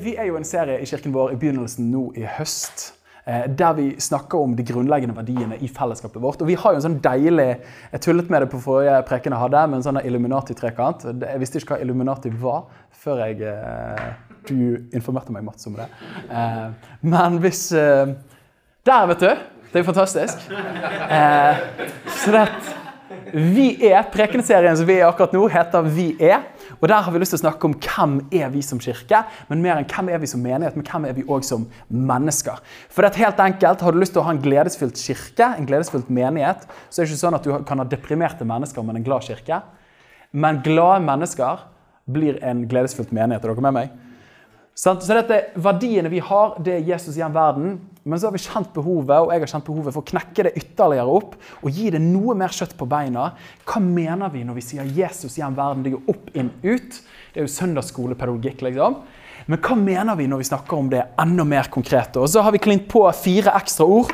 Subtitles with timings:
[0.00, 2.92] Vi er jo en serie i kirken vår i begynnelsen nå i høst.
[3.26, 6.40] eh, Der vi snakker om de grunnleggende verdiene i fellesskapet vårt.
[6.42, 7.58] Og vi har jo en sånn deilig
[7.92, 11.04] Jeg tullet med det på forrige preken jeg hadde, med en sånn Illuminati-trekant.
[11.20, 12.64] Jeg visste ikke hva Illuminati var
[12.98, 14.12] før jeg, eh,
[14.48, 15.86] du informerte meg, Mats, om det.
[16.30, 16.70] Eh,
[17.02, 19.28] Men hvis Der, vet du!
[19.68, 20.38] Det er jo fantastisk.
[22.08, 22.48] Så det
[23.32, 26.42] vi er, Prekenserien som vi er akkurat nå, heter Vi er.
[26.78, 29.62] Og Der har vi lyst til å snakke om hvem er vi som kirke, men
[29.64, 32.60] mer enn hvem er vi som menighet, men hvem er vi òg som mennesker.
[32.92, 35.66] For det er helt enkelt, Har du lyst til å ha en gledesfylt kirke, en
[35.66, 39.04] gledesfylt menighet, så er det ikke sånn at du kan ha deprimerte mennesker, men en
[39.04, 39.62] glad kirke.
[40.32, 41.64] Men glade mennesker
[42.06, 43.44] blir en gledesfylt menighet.
[43.44, 43.96] Er dere med meg?
[44.78, 47.78] Så dette, Verdiene vi har, det er Jesus i en verden.
[48.04, 50.54] Men så har vi kjent behovet og jeg har kjent behovet for å knekke det
[50.60, 53.30] ytterligere opp og gi det noe mer kjøtt på beina.
[53.68, 55.84] Hva mener vi når vi sier Jesus i verden?
[55.84, 57.00] Det er jo opp, inn, ut.
[57.32, 59.00] Det er jo søndagsskolepedagogikk, liksom.
[59.48, 62.16] Men hva mener vi når vi snakker om det enda mer konkret?
[62.20, 64.12] Og så har vi klint på fire ekstra ord.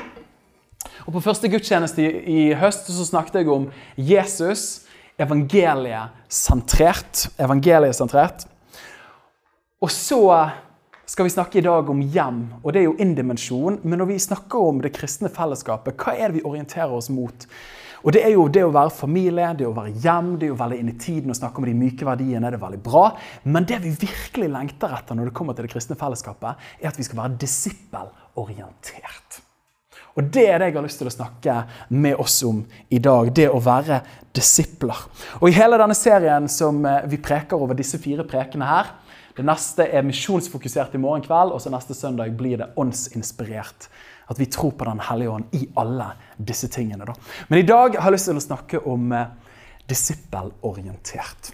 [1.05, 3.67] Og På første gudstjeneste i, i høst så snakket jeg om
[3.99, 4.85] Jesus,
[5.21, 7.27] evangeliet sentrert.
[7.39, 8.47] Evangeliet sentrert.
[9.83, 10.21] Og så
[11.07, 13.83] skal vi snakke i dag om hjem, og det er jo indimensjon.
[13.85, 17.47] Men når vi snakker om det kristne fellesskapet, hva er det vi orienterer oss mot?
[18.05, 20.61] Og Det er jo det å være familie, det å være hjem, det er jo
[20.61, 22.51] veldig inn i tiden å snakke om de myke verdiene.
[22.51, 23.05] det er veldig bra.
[23.45, 26.99] Men det vi virkelig lengter etter når det kommer til det kristne fellesskapet, er at
[26.99, 29.41] vi skal være disippelorientert.
[30.17, 31.55] Og Det er det jeg har lyst til å snakke
[31.89, 33.33] med oss om i dag.
[33.35, 34.03] Det å være
[34.35, 35.01] disipler.
[35.41, 38.93] Og I hele denne serien som eh, vi preker over disse fire prekene her,
[39.35, 43.89] det neste er misjonsfokusert i morgen kveld, og så neste søndag blir det åndsinspirert.
[44.31, 47.05] At vi tror på Den hellige ånd i alle disse tingene.
[47.05, 47.17] Da.
[47.49, 49.27] Men i dag har jeg lyst til å snakke om eh,
[49.91, 51.53] disippelorientert.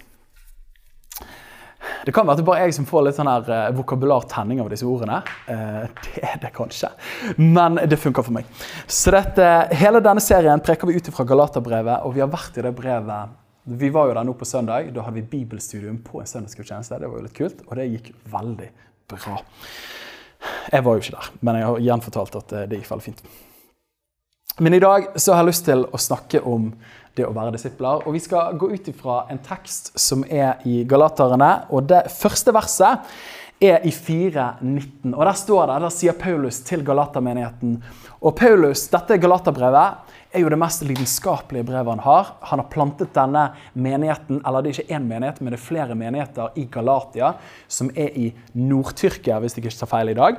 [2.04, 4.60] Det kan være at det bare er jeg som får litt sånn her eh, vokabulartenning
[4.62, 5.22] av disse ordene.
[5.50, 6.92] Eh, det er det kanskje,
[7.40, 8.48] men det funker for meg.
[8.86, 9.48] Så dette,
[9.80, 13.39] Hele denne serien preker vi ut fra Galaterbrevet, og vi har vært i det brevet
[13.70, 14.88] Vi var jo der nå på søndag.
[14.94, 16.98] Da hadde vi bibelstudium på en søndagsgudstjeneste.
[16.98, 18.70] Det var jo litt kult, og det gikk veldig
[19.12, 19.36] bra.
[20.72, 23.22] Jeg var jo ikke der, men jeg har gjenfortalt at eh, det gikk veldig fint.
[24.60, 26.72] Men i dag så har jeg lyst til å snakke om
[27.16, 28.02] det å være disipler.
[28.06, 31.50] Og vi skal gå ut ifra en tekst som er i Galaterne.
[31.70, 33.06] Og det første verset
[33.60, 35.12] er i 4.19.
[35.12, 37.76] Og der står det, der sier Paulus til Galatermenigheten
[38.20, 42.34] Og Paulus, dette Galaterbrevet er jo det mest lidenskapelige brevet han har.
[42.50, 45.96] Han har plantet denne menigheten, eller det er ikke én menighet, men det er flere
[45.98, 47.32] menigheter i Galatia,
[47.68, 50.38] som er i Nord-Tyrkia, hvis jeg ikke tar feil i dag.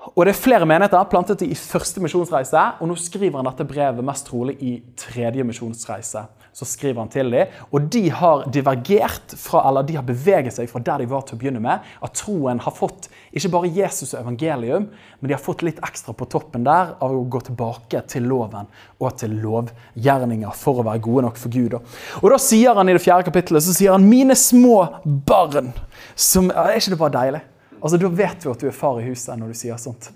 [0.00, 4.04] Og det er flere menigheter plantet i første misjonsreise, og nå skriver han dette brevet
[4.04, 6.22] mest trolig i tredje misjonsreise.
[6.56, 10.70] Så skriver han til dem, og de har divergert fra, eller de har beveget seg
[10.72, 11.84] fra der de var til å begynne med.
[12.02, 14.88] At troen har fått ikke bare Jesus og evangelium,
[15.20, 18.72] men de har fått litt ekstra på toppen der av å gå tilbake til loven
[18.98, 21.76] og til lovgjerninger for å være gode nok for Gud.
[22.24, 25.74] Og da sier han i det fjerde kapittelet så sier han, mine små barn
[26.16, 27.46] som, Er ikke det bare deilig?
[27.82, 30.10] Altså, Da vet du at du er far i huset når du sier sånt.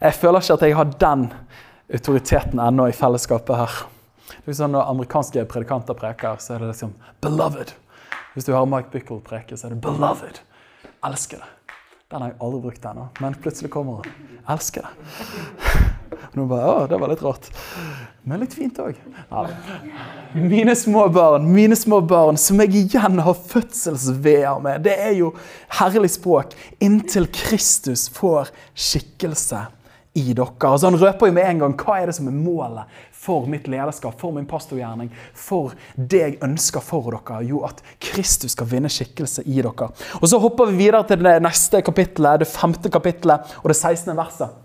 [0.00, 1.26] Jeg føler ikke at jeg har den
[1.92, 3.74] autoriteten ennå i fellesskapet her.
[4.44, 7.74] Det er sånn Når amerikanske predikanter preker, så er det liksom 'beloved'.
[8.34, 10.40] Hvis du hører Mike Bickle preke, så er det 'beloved'.
[11.04, 11.50] Elsker det.
[12.10, 14.12] Den har jeg aldri brukt ennå, men plutselig kommer den.
[14.48, 14.90] Elsker det.
[16.32, 17.50] Og nå bare, å, Det var litt rart.
[18.24, 18.96] Men litt fint òg.
[19.28, 19.42] Ja.
[20.32, 24.80] Mine små barn, mine små barn, som jeg igjen har fødselsveer med.
[24.86, 25.34] Det er jo
[25.78, 26.56] herlig språk.
[26.82, 29.66] Inntil Kristus får skikkelse
[30.14, 30.48] i dere.
[30.70, 33.68] Altså Han røper jo med en gang hva er det som er målet for mitt
[33.68, 37.42] lederskap, for min pastorgjerning, for det jeg ønsker for dere.
[37.48, 39.92] Jo, at Kristus skal vinne skikkelse i dere.
[40.20, 44.16] Og Så hopper vi videre til det neste kapittelet, det femte kapittelet og det 16.
[44.16, 44.63] verset.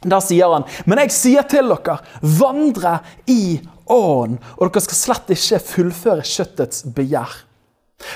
[0.00, 2.98] Der sier han, men jeg sier til dere, vandre
[3.28, 3.60] i
[3.90, 7.34] ånden, og dere skal slett ikke fullføre kjøttets begjær.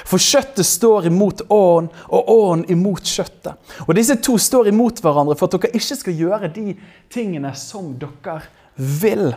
[0.09, 3.59] For kjøttet står imot ånden, og ånden imot kjøttet.
[3.85, 6.77] Og disse to står imot hverandre for at dere ikke skal gjøre de
[7.13, 8.41] tingene som dere
[8.77, 9.35] vil.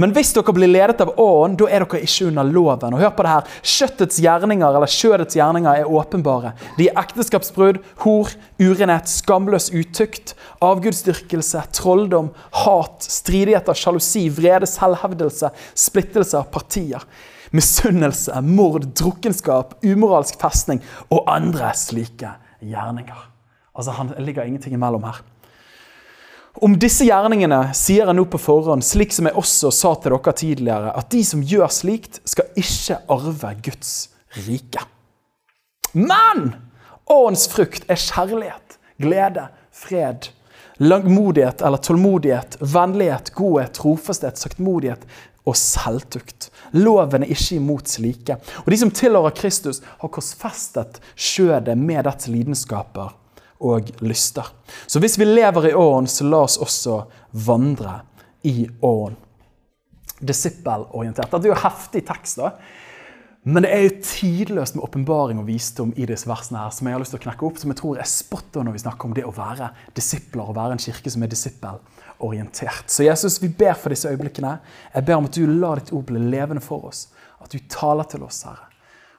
[0.00, 2.96] Men hvis dere blir ledet av Ånden, da er dere ikke under loven.
[2.96, 3.50] Og hør på det her.
[3.74, 6.54] Kjøttets gjerninger eller kjødets gjerninger er åpenbare.
[6.78, 8.32] De er ekteskapsbrudd, hor,
[8.62, 10.34] urenhet, skamløs utukt,
[10.64, 12.32] avgudsdyrkelse, trolldom,
[12.64, 15.52] hat, stridigheter, sjalusi, vrede, selvhevdelse,
[15.86, 17.04] splittelse av partier.
[17.54, 20.82] Misunnelse, mord, drukkenskap, umoralsk festning
[21.12, 22.32] og andre slike
[22.64, 23.30] gjerninger.
[23.74, 25.22] Altså, Han ligger ingenting imellom her.
[26.62, 30.34] Om disse gjerningene sier jeg nå på forhånd, slik som jeg også sa til dere
[30.38, 33.94] tidligere, at de som gjør slikt, skal ikke arve Guds
[34.46, 34.84] rike.
[35.98, 36.52] Men
[37.10, 40.30] åndens frukt er kjærlighet, glede, fred,
[40.78, 45.02] langmodighet eller tålmodighet, vennlighet, godhet, trofasthet, saktmodighet
[45.44, 46.52] og selvtukt.
[46.78, 48.38] Loven er ikke imot slike.
[48.62, 53.10] Og de som tilhører Kristus, har korsfestet skjødet med dets lidenskaper
[53.60, 54.48] og lyster.
[54.86, 57.04] Så hvis vi lever i Åren, så la oss også
[57.46, 58.00] vandre
[58.42, 59.16] i Åren.
[60.24, 61.30] Disippelorientert.
[61.30, 62.54] Det er jo heftig tekst, da.
[63.44, 66.96] Men det er jo tidløst med åpenbaring og visdom i disse versene her, som jeg
[66.96, 69.08] har lyst til å knekke opp, som jeg tror er spot on når vi snakker
[69.08, 72.88] om det å være disipler og være en kirke som er disippelorientert.
[72.88, 74.54] Så Jesus, vi ber for disse øyeblikkene.
[74.94, 77.10] Jeg ber om at du lar ditt ord bli levende for oss.
[77.44, 78.70] At du taler til oss, Herre.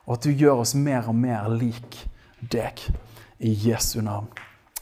[0.08, 2.02] Og at du gjør oss mer og mer lik
[2.50, 2.82] deg
[3.38, 4.28] i Jesu navn.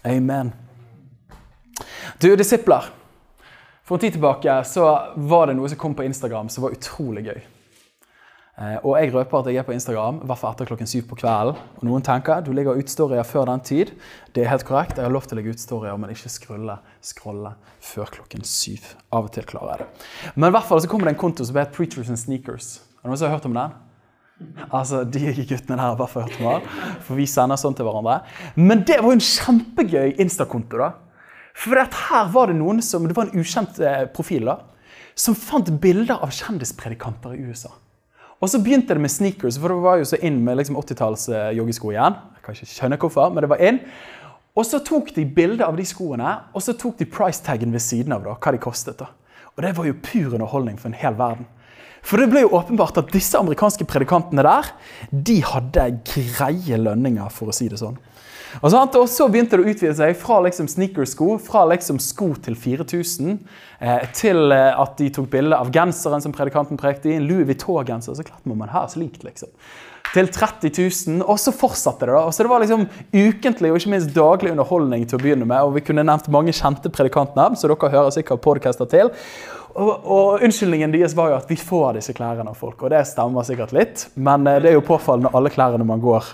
[0.04, 0.54] Amen.
[2.22, 2.90] Du, disipler.
[3.84, 4.86] For en tid tilbake så
[5.16, 7.42] var det noe som kom på Instagram som var utrolig gøy.
[8.54, 11.08] Eh, og jeg røper at jeg er på Instagram i hvert fall etter klokken syv
[11.10, 11.58] på kvelden.
[11.80, 13.96] Og noen tenker du ligger ut storyer før den tid.
[14.36, 15.00] Det er helt korrekt.
[15.00, 18.94] Jeg har lov til å legge ut storyer, men ikke skrulle, scrolle før klokken syv.
[19.12, 20.10] Av og til klarer jeg det.
[20.36, 22.78] Men i hvert fall så kommer det en konto som heter Preachers and Sneakers.
[23.02, 23.74] Er det noen som har hørt om den?
[24.70, 26.68] Altså, De guttene der bare hørt om
[27.04, 28.22] for vi sender sånn til hverandre.
[28.56, 30.78] Men det var jo en kjempegøy Insta-konto.
[30.82, 30.92] da.
[31.54, 34.58] For her var det noen som, det var en ukjent eh, profil da,
[35.16, 37.70] som fant bilder av kjendispredikanter i USA.
[38.44, 41.30] Og så begynte det med sneakers, for det var jo så inn med liksom 80-talls
[41.32, 42.18] eh, joggesko igjen.
[42.36, 43.80] Jeg kan ikke skjønne hvorfor, men det var inn.
[44.54, 48.14] Og så tok de bilde av de skoene, og så tok de price-taggen ved siden
[48.18, 49.00] av da, hva de kostet.
[49.00, 49.08] da.
[49.54, 51.48] Og det var jo pur underholdning for en hel verden.
[52.04, 54.74] For det ble jo åpenbart at disse amerikanske predikantene der,
[55.12, 58.00] de hadde greie lønninger, for å si det sånn.
[58.62, 58.70] Og,
[59.10, 63.32] så begynte det å utvide seg fra liksom sneakersko fra liksom sko til 4000
[63.80, 67.16] eh, til eh, at de tok bilde av genseren som predikanten prekte i.
[67.18, 68.14] En Louis Vuitton-genser.
[68.14, 69.50] Så klart må man ha slikt, liksom.
[70.14, 72.14] Til 30 000, og så fortsatte det.
[72.14, 72.22] da.
[72.28, 75.58] Og så Det var liksom ukentlig og ikke minst daglig underholdning til å begynne med.
[75.64, 79.10] og Vi kunne nevnt mange kjente predikantnavn, så dere hører sikkert podcaster til.
[79.74, 83.02] Og, og, Unnskyldningen deres var jo at vi får disse klærne av folk, og det
[83.10, 84.06] stemmer sikkert litt.
[84.14, 86.28] Men eh, det er jo påfallende alle klærne man går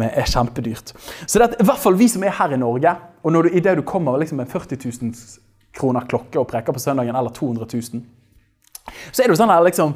[0.00, 0.94] med, er kjempedyrt.
[1.26, 3.58] Så det er i hvert fall vi som er her i Norge, og når du,
[3.58, 5.12] i det du kommer liksom med 40 000
[5.76, 8.00] kroner klokke og preker på søndagen, eller 200 000,
[9.12, 9.92] så er det jo sånn her liksom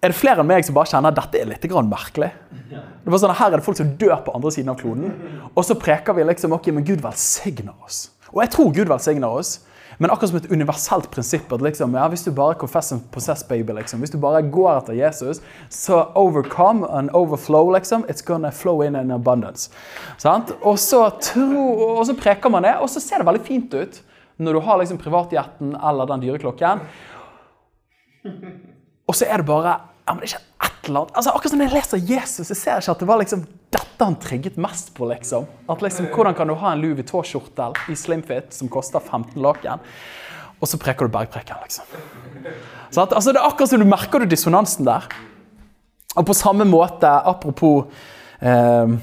[0.00, 2.30] er det flere enn meg som bare kjenner at dette er litt merkelig?
[2.70, 5.12] Det var sånn, Her er det folk som dør på andre siden av kloden,
[5.52, 8.06] og så preker vi liksom ok, men Gud velsigner oss.
[8.32, 9.58] Og jeg tror Gud velsigner oss.
[10.00, 13.42] Men akkurat som et universelt prinsipp at liksom, ja, hvis du bare confess and possess
[13.44, 18.50] baby, liksom, hvis du bare går etter Jesus, så overcome and overflow, liksom, it's gonna
[18.50, 19.68] flow in in abundance.
[20.16, 20.54] Sant?
[20.62, 21.66] Og, så tro,
[21.98, 24.00] og så preker man det, og så ser det veldig fint ut
[24.40, 26.80] når du har liksom privatjetten eller den dyre klokken.
[29.04, 29.76] Og så er det bare
[30.10, 31.12] ja, men det er ikke et eller annet.
[31.14, 34.16] Altså, akkurat som jeg leser Jesus, jeg ser ikke at det var liksom dette han
[34.18, 35.06] trigget mest på.
[35.06, 35.46] liksom.
[35.70, 39.84] At liksom, Hvordan kan du ha en Louis Vuitton-skjortel i slimfit som koster 15 laken,
[40.60, 41.86] og så preker du bergpreken, liksom.
[42.90, 45.06] Så at, altså, det er akkurat som du merker du dissonansen der.
[46.18, 47.86] Og på samme måte, apropos
[48.42, 48.96] eh,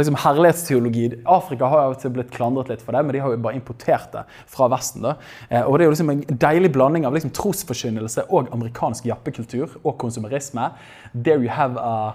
[0.00, 1.06] liksom herlighetsteologi.
[1.24, 4.24] Afrika har jo blitt klandret litt for det, men de har jo bare importert det
[4.50, 5.02] fra Vesten.
[5.02, 5.16] da.
[5.48, 9.76] Eh, og Det er jo liksom en deilig blanding av liksom trosforkynnelse og amerikansk jappekultur
[9.84, 10.70] og konsumerisme.
[11.14, 12.14] There you have a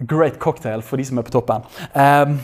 [0.00, 1.64] great cocktail for de som er på toppen.
[1.94, 2.38] Um,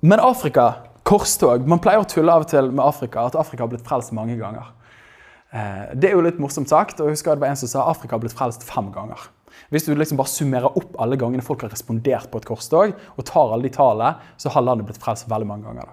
[0.00, 3.72] men Afrika, korstog Man pleier å tulle av og til med Afrika, at Afrika har
[3.72, 4.70] blitt frelst mange ganger.
[5.52, 7.88] Uh, det er jo litt morsomt sagt, og jeg husker det var en som sa
[7.88, 9.28] Afrika har blitt frelst fem ganger.
[9.70, 13.26] Hvis du liksom bare summerer opp alle gangene folk har respondert på et korstog, og
[13.28, 15.90] tar alle de tallene, så har landet blitt frelst veldig mange ganger.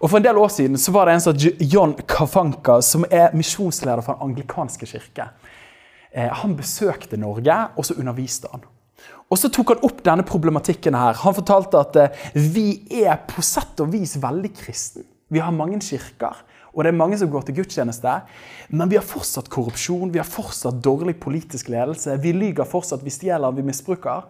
[0.00, 3.34] Og For en del år siden så var det en som John Kavanka, som er
[3.36, 5.30] misjonsleder for den anglikanske kirke.
[6.12, 8.64] Eh, han besøkte Norge, og så underviste han.
[9.30, 10.94] Og Så tok han opp denne problematikken.
[10.94, 11.14] her.
[11.14, 15.04] Han fortalte at eh, vi er på sett og vis veldig kristne.
[15.30, 16.34] Vi har mange kirker,
[16.72, 18.12] og det er mange som går til gudstjeneste.
[18.70, 22.14] Men vi har fortsatt korrupsjon, vi har fortsatt dårlig politisk ledelse.
[22.22, 24.28] Vi lyver fortsatt, vi stjeler, vi misbruker.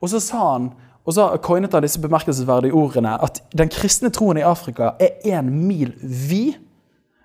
[0.00, 0.72] Og så sa han,
[1.06, 5.50] og så coinet han disse bemerkelsesverdige ordene, at den kristne troen i Afrika er én
[5.50, 6.58] mil vid,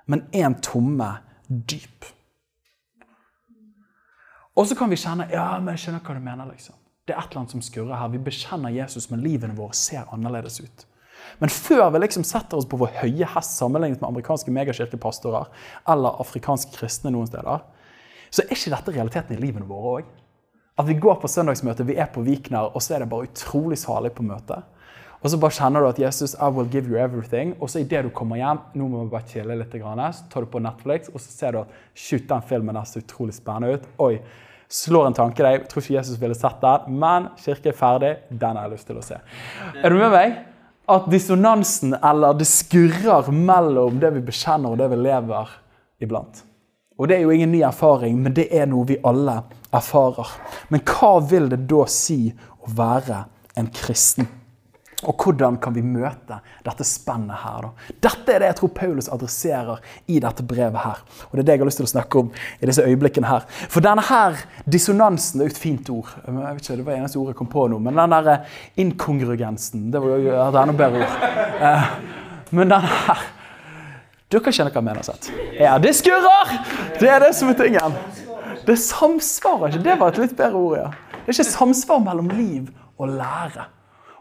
[0.06, 1.10] men én tomme
[1.50, 2.06] dyp.
[4.56, 6.52] Og så kan vi kjenne ja, men jeg skjønner hva du mener.
[6.52, 6.76] liksom.
[7.08, 8.12] Det er et eller annet som skurrer her.
[8.14, 10.86] Vi bekjenner Jesus, men livene våre ser annerledes ut.
[11.40, 15.48] Men før vi liksom setter oss på vår høye hest sammenlignet med amerikanske megakirkepastorer
[15.94, 17.64] eller afrikanske kristne noen steder,
[18.32, 20.12] så er ikke dette realiteten i livene våre òg.
[20.80, 23.78] At vi går på søndagsmøte, vi er på Vikner, og så er det bare utrolig
[23.80, 24.64] salig på møtet.
[25.22, 27.54] Og så bare kjenner du at Jesus, I will give you everything.
[27.62, 30.50] Og så idet du kommer hjem, nå må vi bare chille litt, så tar du
[30.50, 33.86] på Netflix, og så ser du at shoot, den filmen der ser utrolig spennende ut.
[34.02, 34.16] Oi,
[34.72, 35.60] slår en tanke deg.
[35.60, 38.16] Jeg tror ikke Jesus ville sett den, men kirke er ferdig.
[38.32, 39.20] Den har jeg lyst til å se.
[39.76, 40.40] Er du med meg?
[40.92, 45.54] At dissonansen, eller det skurrer mellom det vi bekjenner og det vi lever
[46.04, 46.42] iblant.
[47.00, 49.40] Og det er jo ingen ny erfaring, men det er noe vi alle
[49.74, 50.36] erfarer.
[50.70, 52.28] Men hva vil det da si
[52.62, 53.24] å være
[53.58, 54.28] en kristen?
[55.10, 57.66] Og hvordan kan vi møte dette spennet her?
[57.66, 57.94] Da?
[58.08, 59.82] Dette er det jeg tror Paulus adresserer
[60.12, 61.02] i dette brevet her.
[61.30, 62.32] Og det er det jeg har lyst til å snakke om
[62.62, 63.48] i disse øyeblikkene her.
[63.72, 64.38] For denne her
[64.70, 66.14] dissonansen det er jo et fint ord.
[66.26, 67.82] Jeg vet ikke, Det var eneste ordet jeg kom på nå.
[67.82, 68.46] Men den der
[68.78, 71.30] inkongrugensen Det var jo et enda bedre ord.
[71.62, 71.92] Eh,
[72.52, 73.30] men den her
[74.32, 75.28] Dere kjenner hva jeg mener, sett.
[75.60, 76.54] Ja, det skurrer!
[77.02, 77.98] Det er det som er tingen.
[78.64, 79.82] Det samsvarer ikke.
[79.84, 80.86] Det var et litt bedre ord, ja.
[81.12, 83.66] Det er ikke samsvar mellom liv og lære.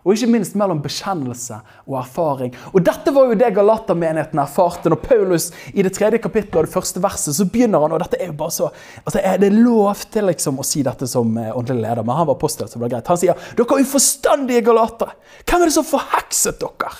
[0.00, 2.54] Og ikke minst mellom bekjennelse og erfaring.
[2.72, 4.88] Og Dette var jo det Galatermenigheten erfarte.
[4.88, 8.16] Når Paulus i det tredje kapittelet og det første verset så begynner han, og dette
[8.20, 8.70] er jo bare så,
[9.04, 12.30] altså Det er lov til liksom å si dette som eh, åndelig leder, men han
[12.30, 13.12] var apostel, så det var greit.
[13.12, 15.16] Han sier dere er uforstandige galatere.
[15.44, 16.92] Hvem er det som forhekset dere?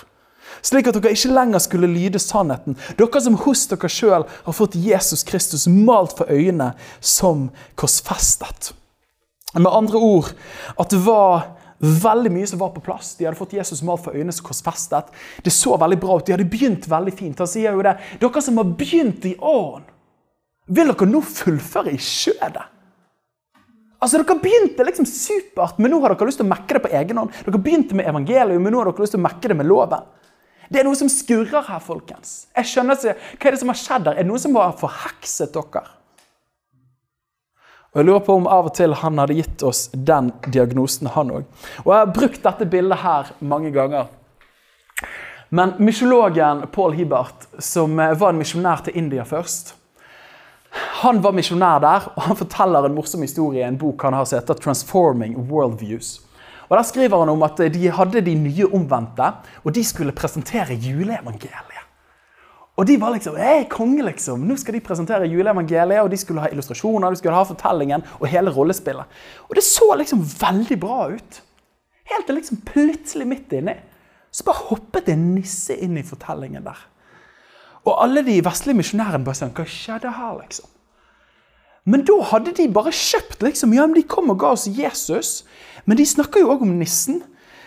[0.61, 2.77] Slik at dere ikke lenger skulle lyde sannheten.
[2.99, 8.75] Dere som hos dere sjøl har fått Jesus Kristus malt for øynene som korsfestet.
[9.57, 10.29] Med andre ord
[10.79, 11.49] at det var
[11.81, 13.15] Veldig mye som var på plass.
[13.17, 15.09] De hadde fått Jesus malt for øynene som korsfestet.
[15.41, 16.25] Det så veldig bra ut.
[16.27, 17.41] De hadde begynt veldig fint.
[17.41, 17.95] Han sier jo det.
[18.21, 19.87] Dere som har begynt i åren,
[20.69, 22.67] vil dere nå fullføre i skjødet?
[24.01, 26.93] Altså, Dere begynte liksom supert, men nå har dere lyst til å mekke det på
[27.01, 27.33] egen hånd.
[27.45, 30.05] Dere begynte med evangeliet, men nå har dere lyst til å mekke det med loven.
[30.71, 32.45] Det er noe som skurrer her, folkens.
[32.55, 34.15] Jeg skjønner ikke, Hva er det som har skjedd her?
[34.15, 35.83] Er det noe som har forhekset dere?
[37.91, 41.31] Og Jeg lurer på om av og til han hadde gitt oss den diagnosen, han
[41.35, 41.43] òg.
[41.83, 44.07] Og jeg har brukt dette bildet her mange ganger.
[45.51, 49.73] Men mysjologen Paul Hibert, som var en misjonær til India først
[51.01, 54.25] Han var misjonær der, og han forteller en morsom historie i en bok han har
[54.25, 56.21] som heter 'Transforming Worldviews'.
[56.69, 59.33] Og Der skriver han om at de hadde de nye omvendte,
[59.63, 61.70] og de skulle presentere juleevangeliet.
[62.81, 64.41] Og de var liksom Hei, konge, liksom!
[64.49, 68.25] Nå skal de presentere juleevangeliet, og de skulle ha illustrasjoner, de skulle ha fortellingen og
[68.31, 69.21] hele rollespillet.
[69.45, 71.41] Og det så liksom veldig bra ut.
[72.09, 73.77] Helt til liksom plutselig midt inni
[74.31, 76.79] så bare hoppet en nisse inn i fortellingen der.
[77.83, 80.69] Og alle de vestlige misjonærene bare sånn Hva skjedde her, liksom?
[81.91, 85.41] Men da hadde de bare kjøpt liksom, Ja, men de kom og ga oss Jesus.
[85.85, 87.19] Men de snakker jo òg om nissen.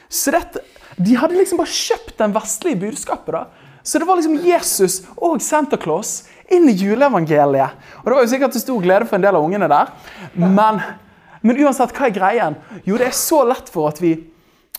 [0.08, 0.62] Så dette,
[0.96, 3.34] de hadde liksom bare kjøpt den vestlige budskapet.
[3.34, 6.22] da, så det var liksom Jesus og Santa Claus
[6.52, 7.74] inn i juleevangeliet.
[8.00, 9.92] Og Det var jo sikkert til stor glede for en del av ungene der.
[10.32, 10.80] Men,
[11.44, 12.56] men, uansett, hva er greien?
[12.88, 14.16] Jo, det er så lett for at vi,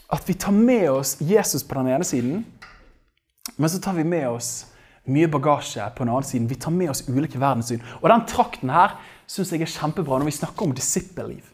[0.10, 2.42] at vi tar med oss Jesus på den ene siden,
[3.58, 4.66] men så tar vi med oss
[5.06, 6.50] mye bagasje på den andre siden.
[6.50, 7.84] Vi tar med oss ulike verdenssyn.
[8.02, 8.98] Og den trakten her
[9.30, 11.46] syns jeg er kjempebra når vi snakker om disippelliv.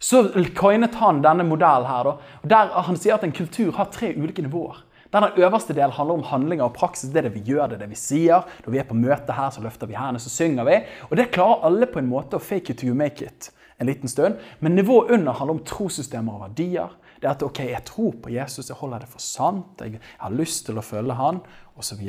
[0.00, 0.24] Så
[0.56, 2.08] coinet han denne modellen her.
[2.08, 2.16] Da,
[2.48, 4.82] der Han sier at en kultur har tre ulike nivåer.
[5.12, 7.10] Den øverste del handler om handlinger og praksis.
[7.12, 8.46] Det er det vi gjør, det er det vi sier.
[8.64, 10.80] Når vi er på møte her, så løfter vi hendene, så synger vi.
[11.10, 13.86] Og det klarer alle på en måte å fake it to you make it en
[13.86, 14.38] liten stund.
[14.58, 16.96] Men nivået under handler om trossystemer og verdier.
[17.20, 20.36] Det er at ok, jeg tror på Jesus, jeg holder det for sant, jeg har
[20.36, 21.40] lyst til å følge han,
[21.76, 22.02] osv.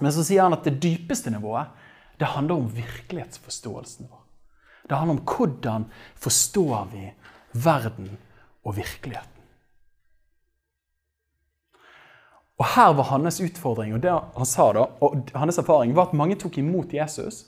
[0.00, 1.82] Men så sier han at det dypeste nivået
[2.18, 4.22] det handler om virkelighetsforståelsen vår.
[4.90, 5.86] Det handler om hvordan
[6.20, 7.08] forstår vi
[7.64, 8.10] verden
[8.64, 9.33] og virkeligheten.
[12.60, 16.18] Og Her var hans utfordring og det han sa da, og hans erfaring var at
[16.18, 17.44] mange tok imot Jesus.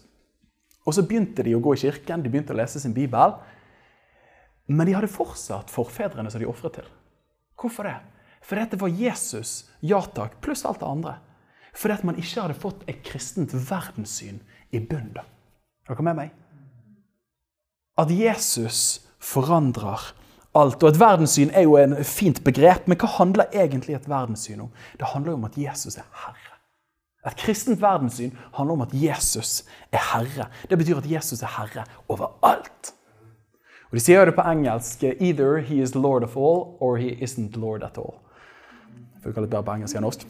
[0.86, 3.36] Og Så begynte de å gå i kirken, de begynte å lese sin bibel.
[4.66, 6.88] Men de hadde fortsatt forfedrene som de ofret til.
[7.58, 7.96] Hvorfor det?
[8.46, 11.16] At det var Jesus, ja takk, pluss alt det andre.
[11.76, 14.38] Fordi at man ikke hadde fått et kristent verdenssyn
[14.70, 15.18] i bunnen.
[15.86, 16.30] Er dere med meg?
[17.98, 20.12] At Jesus forandrer
[20.58, 20.82] alt.
[20.82, 24.70] Og Et verdenssyn er jo en fint begrep, men hva handler egentlig et verdenssyn om?
[24.98, 26.52] Det handler jo om at Jesus er Herre.
[27.26, 30.46] Et kristent verdenssyn handler om at Jesus er Herre.
[30.70, 32.92] Det betyr at Jesus er Herre overalt.
[33.90, 37.10] Og De sier jo det på engelsk Either he is lord of all, or he
[37.22, 38.18] isn't lord at all.
[39.14, 40.26] Jeg føler litt bedre på engelsk enn norsk.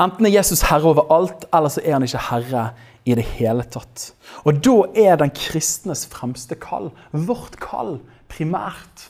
[0.00, 2.64] Enten er Jesus herre over alt, eller så er han ikke herre
[3.08, 4.10] i det hele tatt.
[4.44, 7.96] Og da er den kristnes fremste kall, vårt kall
[8.32, 9.08] primært,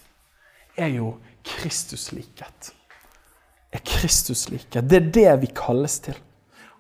[0.78, 2.72] er jo Kristuslikhet.
[3.72, 4.86] Er Kristuslikhet.
[4.86, 6.18] Det er det vi kalles til.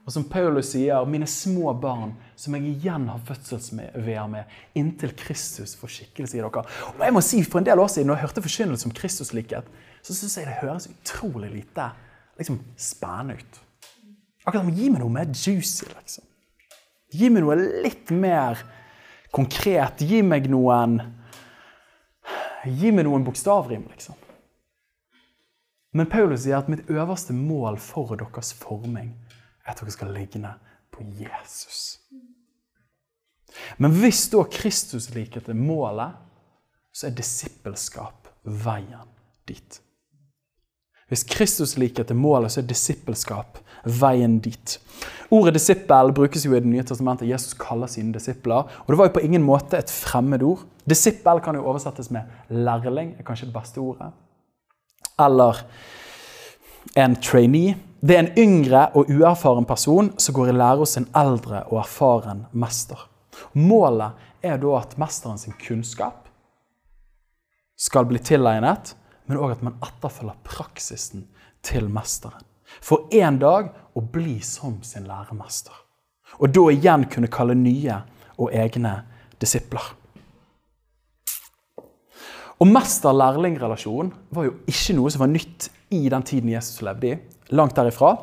[0.02, 5.76] Og som Paulus sier, mine små barn, som jeg igjen har fødselsveer med, inntil Kristus
[5.78, 6.64] får skikkelse i dere.
[6.90, 9.68] Og jeg må si, For en del år siden, når jeg hørte forkynnelse om Kristuslikhet,
[10.02, 11.92] så syns jeg det høres utrolig lite
[12.38, 13.60] liksom, spennende ut.
[14.44, 16.26] Akkurat Gi meg noe mer juicy, liksom.
[17.12, 18.60] Gi meg noe litt mer
[19.34, 20.02] konkret.
[20.02, 21.00] Gi meg noen
[22.62, 24.18] Gi meg noen bokstavrim, liksom.
[25.92, 29.10] Men Paulus sier at mitt øverste mål for deres forming
[29.66, 30.54] er at dere skal ligne
[30.94, 31.98] på Jesus.
[33.76, 36.16] Men hvis da Kristuslikhet er målet,
[36.92, 39.10] så er disippelskap veien
[39.48, 39.80] dit.
[41.12, 44.78] Hvis Kristus-likhet er målet, så er disippelskap veien dit.
[45.32, 47.28] Ordet disippel brukes jo i Det nye testamentet.
[47.28, 48.68] Jesus kaller sine disipler.
[48.84, 50.66] Og det var jo på ingen måte et fremmedord.
[50.88, 54.12] Disippel kan jo oversettes med lærling, er kanskje det beste ordet.
[55.20, 55.64] Eller
[56.96, 57.76] en trainee.
[58.02, 61.78] Det er en yngre og uerfaren person som går i lære hos en eldre og
[61.84, 63.08] erfaren mester.
[63.54, 66.28] Målet er da at mesteren sin kunnskap
[67.78, 68.94] skal bli tilegnet,
[69.26, 71.28] men òg at man etterfølger praksisen
[71.64, 72.42] til mesteren.
[72.80, 75.74] For en dag å bli som sin læremester.
[76.40, 78.00] Og da igjen kunne kalle nye
[78.38, 79.02] og egne
[79.42, 79.84] disipler.
[82.62, 87.56] Og Mester-lærling-relasjonen var jo ikke noe som var nytt i den tiden Jesus levde i
[87.56, 88.14] langt derifra.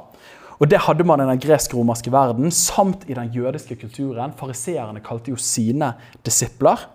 [0.59, 4.33] Og Det hadde man i den gresk-romerske verden samt i den jødiske kulturen.
[4.35, 5.93] Fariseerne kalte jo sine
[6.25, 6.87] disipler.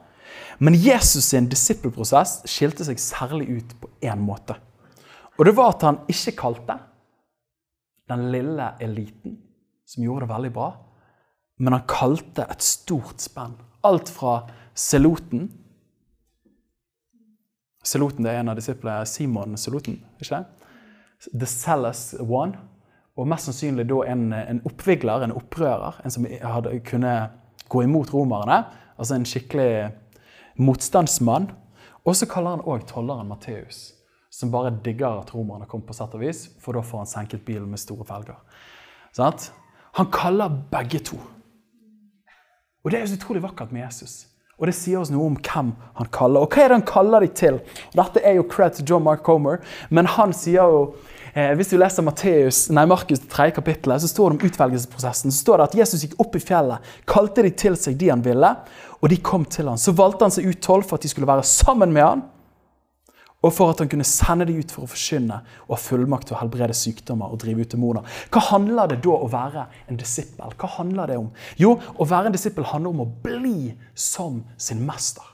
[0.58, 4.56] Men Jesus' sin disippelprosess skilte seg særlig ut på én måte.
[5.38, 6.76] Og det var at han ikke kalte
[8.11, 9.38] den lille eliten,
[9.87, 10.68] som gjorde det veldig bra,
[11.58, 13.56] men han kalte et stort spenn.
[13.84, 14.40] Alt fra
[14.75, 15.50] Seloten
[17.84, 20.70] Seloten det er en av disiplene Simon Seloten, ikke det?
[21.32, 22.56] The Zealous One.
[23.14, 27.12] Og mest sannsynlig da en, en oppvigler, en opprører, en som hadde kunne
[27.70, 28.64] gå imot romerne.
[28.98, 29.92] Altså en skikkelig
[30.59, 31.50] motstandsmann.
[32.05, 33.92] Og så kaller han òg tolleren Matteus,
[34.35, 37.44] som bare digger at romerne kom på sett og vis, for da får han senket
[37.47, 38.38] bilen med store felger.
[39.14, 39.47] Sånn?
[39.94, 41.20] Han kaller begge to.
[42.83, 44.25] Og det er jo så utrolig vakkert med Jesus.
[44.59, 46.42] Og det sier oss noe om hvem han kaller.
[46.44, 47.61] Og hva er det han kaller dem til?
[47.94, 50.83] Dette er jo cred til John Mark Comer, men han sier jo
[51.33, 53.49] eh, Hvis du leser Matteus, nei, Markus 3.
[53.55, 55.35] kapittelet, så står det om utvelgelsesprosessen.
[55.35, 58.23] Så står det at Jesus gikk opp i fjellet, kalte de til seg de han
[58.27, 58.51] ville,
[58.99, 59.81] og de kom til han.
[59.81, 62.27] Så valgte han seg ut tolv for at de skulle være sammen med han,
[63.44, 66.37] og for at han kunne sende dem ut for å forkynne og ha fullmakt til
[66.37, 68.16] å helbrede sykdommer og drive ut demoner.
[68.33, 70.57] Hva handler det da å være en disippel?
[70.57, 71.28] Hva handler det om?
[71.61, 75.26] Jo, å være en disippel handler om å bli som sin mester.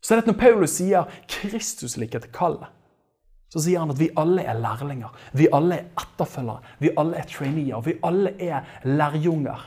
[0.00, 2.72] Så det er Når Paulus sier 'Kristus liker til kallet',
[3.52, 5.10] så sier han at vi alle er lærlinger.
[5.34, 6.62] Vi alle er etterfølgere.
[6.78, 7.80] Vi alle er traineer.
[7.82, 9.60] Vi alle er lærjunger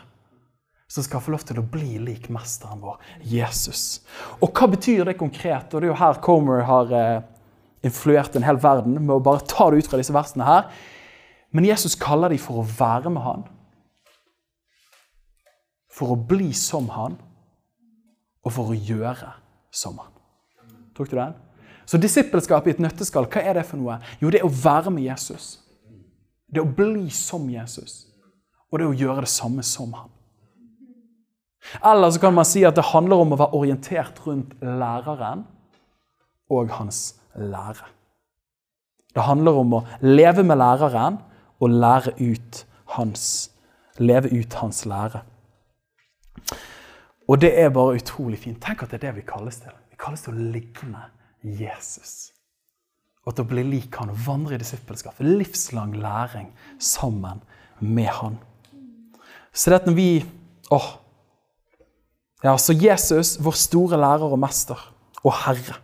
[0.94, 4.04] som skal få lov til å bli lik mesteren vår, Jesus.
[4.46, 5.72] Og hva betyr det konkret?
[5.74, 7.24] Og det er jo her Comer har eh,
[7.90, 10.70] influert en hel verden med å bare ta det ut fra disse versene her.
[11.50, 13.48] Men Jesus kaller dem for å være med han,
[15.90, 17.18] for å bli som han,
[18.46, 19.34] og for å gjøre
[19.74, 20.14] som han.
[20.94, 21.34] Tok du den?
[21.90, 23.98] Så disippelskap i et nøtteskall, hva er det for noe?
[24.22, 25.56] Jo, det er å være med Jesus.
[26.46, 28.04] Det er å bli som Jesus.
[28.70, 30.13] Og det er å gjøre det samme som han.
[31.84, 35.46] Eller så kan man si at det handler om å være orientert rundt læreren
[36.52, 37.88] og hans lære.
[39.14, 41.20] Det handler om å leve med læreren
[41.62, 42.64] og lære ut
[42.98, 43.26] hans,
[43.98, 45.24] leve ut hans lære.
[47.30, 48.60] Og det er bare utrolig fint.
[48.62, 49.74] Tenk at det er det vi kalles til.
[49.94, 51.06] Vi kalles til å ligne
[51.44, 52.34] Jesus.
[53.24, 55.22] Og til å bli lik han vandre i disippelskap.
[55.24, 56.50] Livslang læring
[56.80, 57.40] sammen
[57.80, 58.36] med han.
[59.54, 60.10] Så det at når vi
[60.74, 60.90] åh,
[62.44, 64.80] ja, så Jesus, vår store lærer og mester
[65.24, 65.78] og Herre.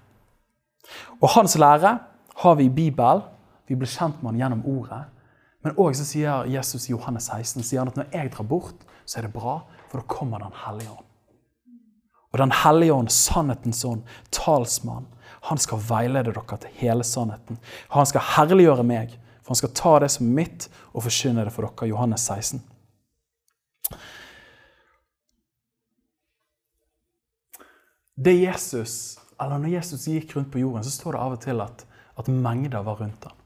[1.21, 1.97] Og hans lære
[2.43, 3.23] har vi i Bibelen.
[3.67, 5.05] Vi blir kjent med han gjennom ordet.
[5.63, 9.19] Men òg sier Jesus i Johannes 16 sier han at når jeg drar bort, så
[9.19, 11.05] er det bra, for da kommer Den hellige ånd.
[12.31, 15.07] Og Den hellige ånd, sannhetens ånd, talsmann,
[15.41, 17.57] han skal veilede dere til hele sannheten.
[17.89, 21.53] Han skal herliggjøre meg, for han skal ta det som er mitt, og forkynne det
[21.53, 21.89] for dere.
[21.89, 22.61] Johannes 16.
[28.19, 31.61] Det Jesus, eller Når Jesus gikk rundt på jorden, så står det av og til
[31.63, 31.85] at,
[32.19, 33.37] at mengder var rundt ham.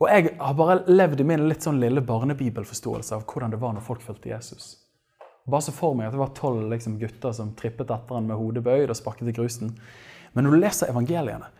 [0.00, 3.74] Og jeg har bare levd i min litt sånn lille barnebibelforståelse av hvordan det var
[3.74, 4.76] når folk fulgte Jesus.
[5.50, 8.38] Bare så for meg at det var tolv liksom, gutter som trippet etter ham med
[8.38, 9.74] hodet bøyd og sparket i grusen.
[10.32, 11.50] Men når du leser evangeliene,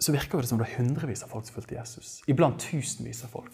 [0.00, 2.20] så virker det som det er hundrevis av folk som fulgte Jesus.
[2.30, 3.52] Iblant tusenvis av folk.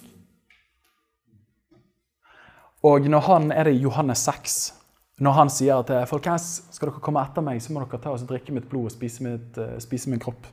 [2.87, 4.59] Og når han er det i Johannes 6,
[5.17, 8.25] når han sier at folkens, skal dere komme etter meg, så må dere ta og
[8.29, 10.49] drikke mitt blod og spise, mitt, uh, spise min kropp.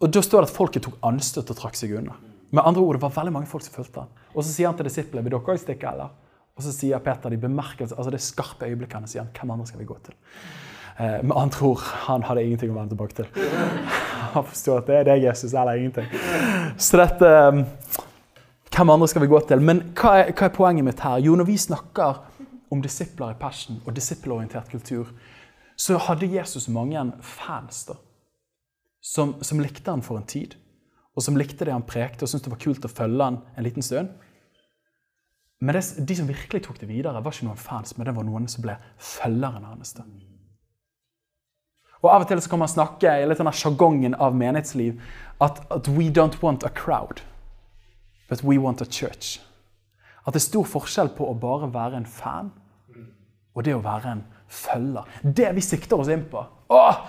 [0.00, 2.16] Og Da står det at folket tok anstøt og trakk seg unna.
[2.54, 4.22] Med andre ord, det var veldig mange folk som fulgte han.
[4.34, 6.12] Og så sier han til disiplene vil dere også stikke, eller?
[6.54, 9.80] Og så sier Peter de bemerkelse, altså det skarpe øyeblikkene sier han, hvem andre skal
[9.82, 10.14] vi gå til?
[10.98, 13.26] Eh, med andre ord, han hadde ingenting å vende tilbake til.
[14.34, 16.06] Han forstår at det er det Jesus eller ingenting.
[16.78, 17.60] Så dette eh,
[18.74, 19.60] Hvem andre skal vi gå til?
[19.62, 21.20] Men hva er, hva er poenget mitt her?
[21.22, 22.16] Jo, når vi snakker
[22.74, 25.14] om disipler i passion og disippelorientert kultur,
[25.76, 27.96] så hadde Jesus mange fans da,
[29.02, 30.54] som, som likte han for en tid.
[31.14, 33.66] Og som likte det han prekte og syntes det var kult å følge han en
[33.66, 34.10] liten stund.
[35.62, 38.26] Men det, de som virkelig tok det videre, var ikke noen fans, men det var
[38.26, 39.94] noen som ble følgeren hans.
[42.02, 44.98] Og Av og til så kan man snakke i litt denne sjargongen av menighetsliv
[45.40, 47.22] at, at we don't want a crowd,
[48.28, 49.38] but we want a church.
[50.26, 52.52] At det er stor forskjell på å bare være en fan
[53.54, 55.06] og det å være en følger.
[55.22, 56.42] Det vi sikter oss inn på.
[56.74, 57.00] Åh!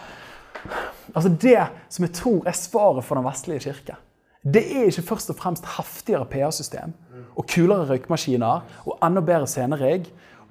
[1.13, 1.59] Altså Det
[1.93, 3.97] som jeg tror er svaret for den vestlige kirke,
[4.45, 6.93] det er ikke først og fremst heftigere PA-system
[7.35, 10.05] og kulere røykmaskiner og enda bedre scenerigg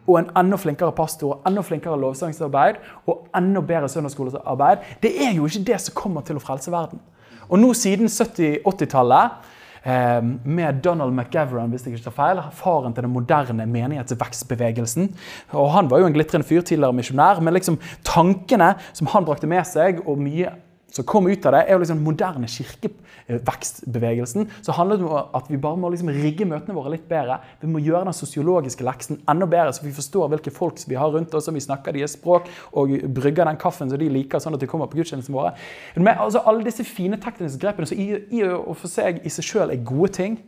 [0.05, 4.83] og en enda flinkere pastor og enda flinkere lovsangsarbeid og enda bedre søndagsskolearbeid.
[5.03, 7.01] Det er jo ikke det som kommer til å frelse verden.
[7.49, 9.54] Og nå siden 70-80-tallet Ehm,
[9.85, 15.11] med Donald McGavran, hvis jeg ikke tar feil, faren til den moderne menighetsvekstbevegelsen.
[15.53, 19.51] Og Han var jo en glitrende fyr, tidligere misjonær, men liksom tankene som han brakte
[19.51, 20.55] med seg, og mye
[20.95, 24.47] som kom ut av det, er jo liksom moderne kirkevekstbevegelsen.
[24.63, 27.41] Så handler det om at vi bare må liksom rigge møtene våre litt bedre.
[27.61, 31.11] Vi må gjøre den sosiologiske leksen enda bedre, så vi forstår hvilke folk vi har
[31.11, 32.47] rundt oss, og vi snakker deres språk
[32.79, 35.53] og brygger den kaffen som de liker, sånn at de kommer på gudstjenestene våre.
[35.99, 39.45] Men altså, Alle disse fine tekniske grepene som i, i og for seg i seg
[39.51, 40.39] sjøl er gode ting.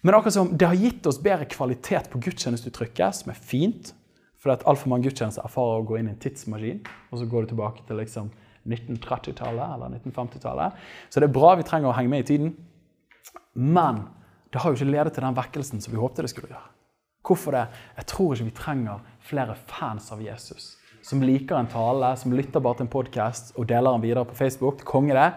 [0.00, 3.94] Men akkurat som det har gitt oss bedre kvalitet på gudstjenesteuttrykket, som er fint.
[4.40, 6.78] fordi at altfor mange gudstjenester erfarer å gå inn i en tidsmaskin,
[7.12, 8.30] og så går du tilbake til liksom
[8.68, 10.80] 1930-tallet eller 1950-tallet.
[11.08, 12.50] Så det er bra vi trenger å henge med i tiden.
[13.54, 14.02] Men
[14.52, 16.68] det har jo ikke ledet til den vekkelsen som vi håpte det skulle gjøre.
[17.26, 17.64] Hvorfor det?
[18.00, 20.74] Jeg tror ikke vi trenger flere fans av Jesus.
[21.06, 24.36] Som liker en tale, som lytter bare til en podkast og deler den videre på
[24.36, 24.84] Facebook.
[24.88, 25.30] Konge det.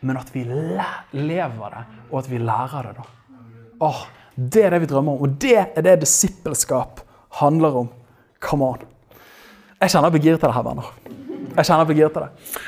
[0.00, 2.94] Men at vi lever det, og at vi lærer det.
[3.02, 3.08] da.
[3.80, 4.06] Åh,
[4.36, 7.02] Det er det vi drømmer om, og det er det disippelskap
[7.40, 7.88] handler om.
[8.40, 8.78] Come on.
[9.80, 11.29] Jeg kjenner jeg blir giret av det her, venner.
[11.56, 12.60] Jeg kjenner jeg blir giret av det.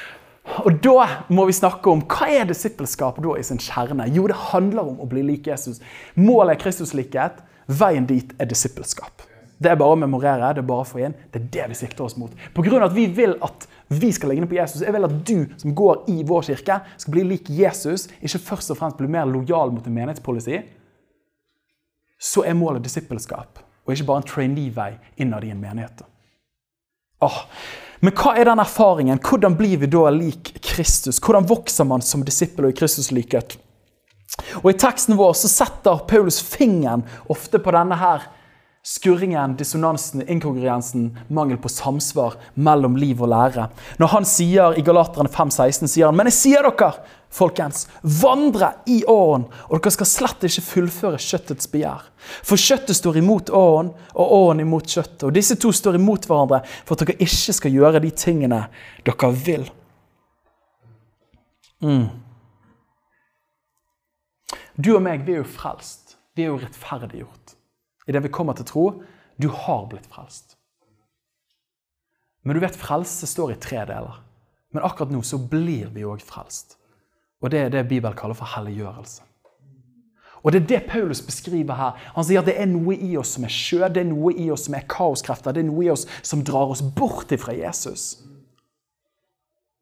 [0.66, 4.08] Og Da må vi snakke om hva er disippelskap da i sin kjerne.
[4.12, 5.80] Jo, det handler om å bli lik Jesus.
[6.18, 7.42] Målet er Kristuslikhet.
[7.70, 9.22] Veien dit er disippelskap.
[9.62, 10.50] Det er bare å memorere.
[10.56, 11.14] Det er bare å få inn.
[11.30, 12.32] Det er det vi sikter oss mot.
[12.54, 14.82] På grunn av at vi vil at vi skal ligne på Jesus.
[14.82, 18.08] Jeg vil at du som går i vår kirke, skal bli lik Jesus.
[18.20, 20.62] Ikke først og fremst bli mer lojal mot en menighetspolicy.
[22.22, 24.92] Så er målet disippelskap, og ikke bare en trainee-vei
[25.22, 26.04] innad i en menighet.
[27.22, 27.38] Åh,
[28.02, 29.20] men hva er den erfaringen?
[29.22, 31.20] Hvordan blir vi da lik Kristus?
[31.22, 33.54] Hvordan vokser man som disippel og i Kristuslikhet?
[34.62, 38.24] Og I teksten vår så setter Paulus fingeren ofte på denne her
[38.82, 43.68] skurringen, dissonansen, inkongruensen, mangel på samsvar mellom liv og lære.
[44.02, 46.90] Når han sier i Galaterne 5,16, sier han, men jeg sier dere,
[47.32, 52.08] folkens, vandre i åren, og dere skal slett ikke fullføre kjøttets begjær.
[52.44, 55.24] For kjøttet står imot åren, og åren imot kjøttet.
[55.28, 58.66] Og disse to står imot hverandre for at dere ikke skal gjøre de tingene
[59.06, 59.66] dere vil.
[61.82, 62.10] Mm.
[64.78, 66.16] Du og meg, vi er jo frelst.
[66.36, 67.58] Vi er jo rettferdiggjort
[68.08, 68.84] i det vi kommer til tro.
[69.38, 70.56] Du har blitt frelst.
[72.42, 74.22] Men du vet, frelse står i tre deler.
[74.74, 76.78] Men akkurat nå så blir vi òg frelst.
[77.42, 79.22] Og det er det Bibelen kaller for helliggjørelse.
[80.42, 81.98] Og det er det Paulus beskriver her.
[82.16, 84.48] Han sier at det er noe i oss som er sjø, det er noe i
[84.50, 88.24] oss som er kaoskrefter, det er noe i oss som drar oss bort ifra Jesus.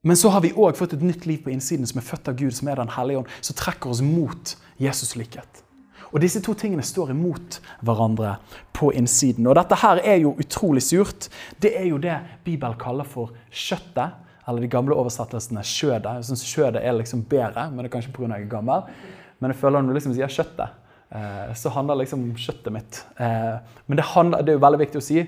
[0.05, 2.37] Men så har vi òg fått et nytt liv på innsiden som er født av
[2.37, 5.65] Gud, som er Den hellige ånd, som trekker oss mot Jesus likhet.
[6.11, 8.39] Og disse to tingene står imot hverandre
[8.75, 9.47] på innsiden.
[9.47, 11.29] Og dette her er jo utrolig surt.
[11.63, 14.17] Det er jo det Bibelen kaller for kjøttet.
[14.51, 16.19] Eller de gamle oversettelsene skjødet.
[16.19, 18.29] Jeg syns skjødet er liksom bedre, men det er kanskje pga.
[18.35, 18.87] jeg er gammel.
[19.41, 20.81] Men jeg føler når du liksom sier kjøttet,
[21.17, 24.65] eh, så handler det liksom om kjøttet mitt eh, Men det, handler, det, er jo
[24.67, 25.23] veldig viktig å si.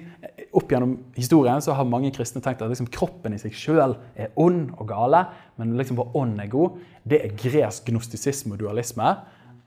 [0.52, 4.34] Opp gjennom historien så har mange kristne tenkt at liksom kroppen i seg sjøl er
[4.36, 5.24] ond og gale,
[5.56, 6.82] men liksom vår ånd er god.
[7.08, 9.14] Det er gresk gnostisisme og dualisme.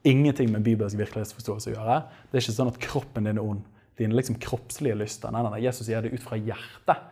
[0.06, 2.02] ingenting med bibelsk virkelighetsforståelse å gjøre.
[2.30, 3.64] Det er ikke sånn at kroppen din er ond.
[3.98, 5.32] Dine liksom kroppslige lyster.
[5.34, 7.08] Nei, nei, Jesus sier det ut fra hjertet.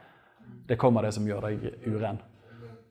[0.67, 2.19] Det kommer det som gjør deg uren.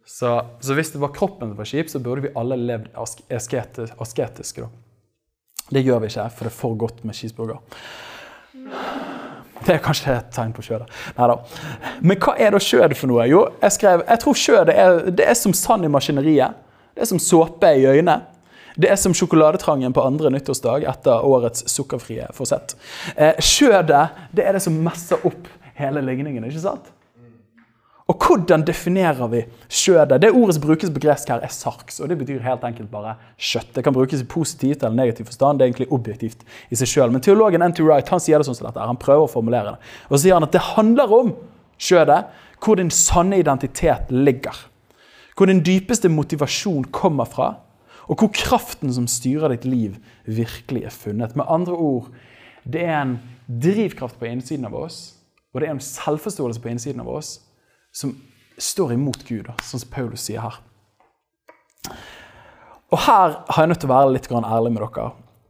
[0.06, 3.94] Så, så hvis det var kroppen som var kjip, så burde vi alle levd asketisk,
[4.02, 4.64] asketiske.
[4.64, 4.68] Da.
[5.72, 7.60] Det gjør vi ikke, for det er for godt med cheeseburger.
[9.62, 10.88] Det er kanskje et tegn på skjødet.
[12.02, 13.28] Men hva er da skjød for noe?
[13.30, 16.58] Jo, jeg skrev jeg tror skjød er, det er som sand i maskineriet.
[16.92, 18.18] Det er som såpe i øynene.
[18.74, 22.74] Det er som sjokoladetrangen på andre nyttårsdag etter årets sukkerfrie forsett.
[23.14, 26.44] Eh, det er det som messer opp hele ligningen.
[26.48, 26.88] ikke sant?
[28.10, 30.18] Og hvordan definerer vi skjødet?
[30.22, 32.00] Det ordet som brukes på gresk her, er sarks.
[32.00, 33.70] og Det betyr helt enkelt bare kjøtt.
[33.76, 35.58] Det kan brukes i positivt eller negativ forstand.
[35.58, 37.12] Det er egentlig objektivt i seg selv.
[37.14, 37.82] Men teologen N.T.
[37.86, 38.82] Wright han sier det sånn som dette.
[38.82, 39.92] Han prøver å formulere det.
[40.08, 41.30] Og så sier han at det handler om
[41.78, 42.24] skjødet,
[42.62, 44.58] hvor din sanne identitet ligger.
[45.38, 47.54] Hvor din dypeste motivasjon kommer fra,
[48.10, 49.94] og hvor kraften som styrer ditt liv,
[50.26, 51.36] virkelig er funnet.
[51.38, 52.10] Med andre ord,
[52.66, 55.14] det er en drivkraft på innsiden av oss,
[55.54, 57.38] og det er en selvforståelse på innsiden av oss
[57.92, 58.14] som
[58.58, 60.58] står imot Gud, sånn som Paulus sier her.
[62.92, 65.06] Og her har jeg nødt til å være litt ærlig med dere.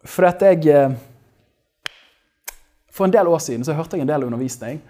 [0.07, 0.95] For at jeg eh,
[2.93, 4.83] For en del år siden så hørte jeg en del undervisning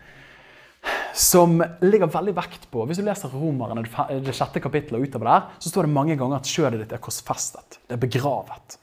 [1.15, 5.51] som ligger veldig vekt på Hvis du leser Romerne, det sjette kapittelet, og utover der,
[5.61, 7.79] så står det mange ganger at kjødet ditt er korsfestet.
[7.87, 8.79] Det er begravet.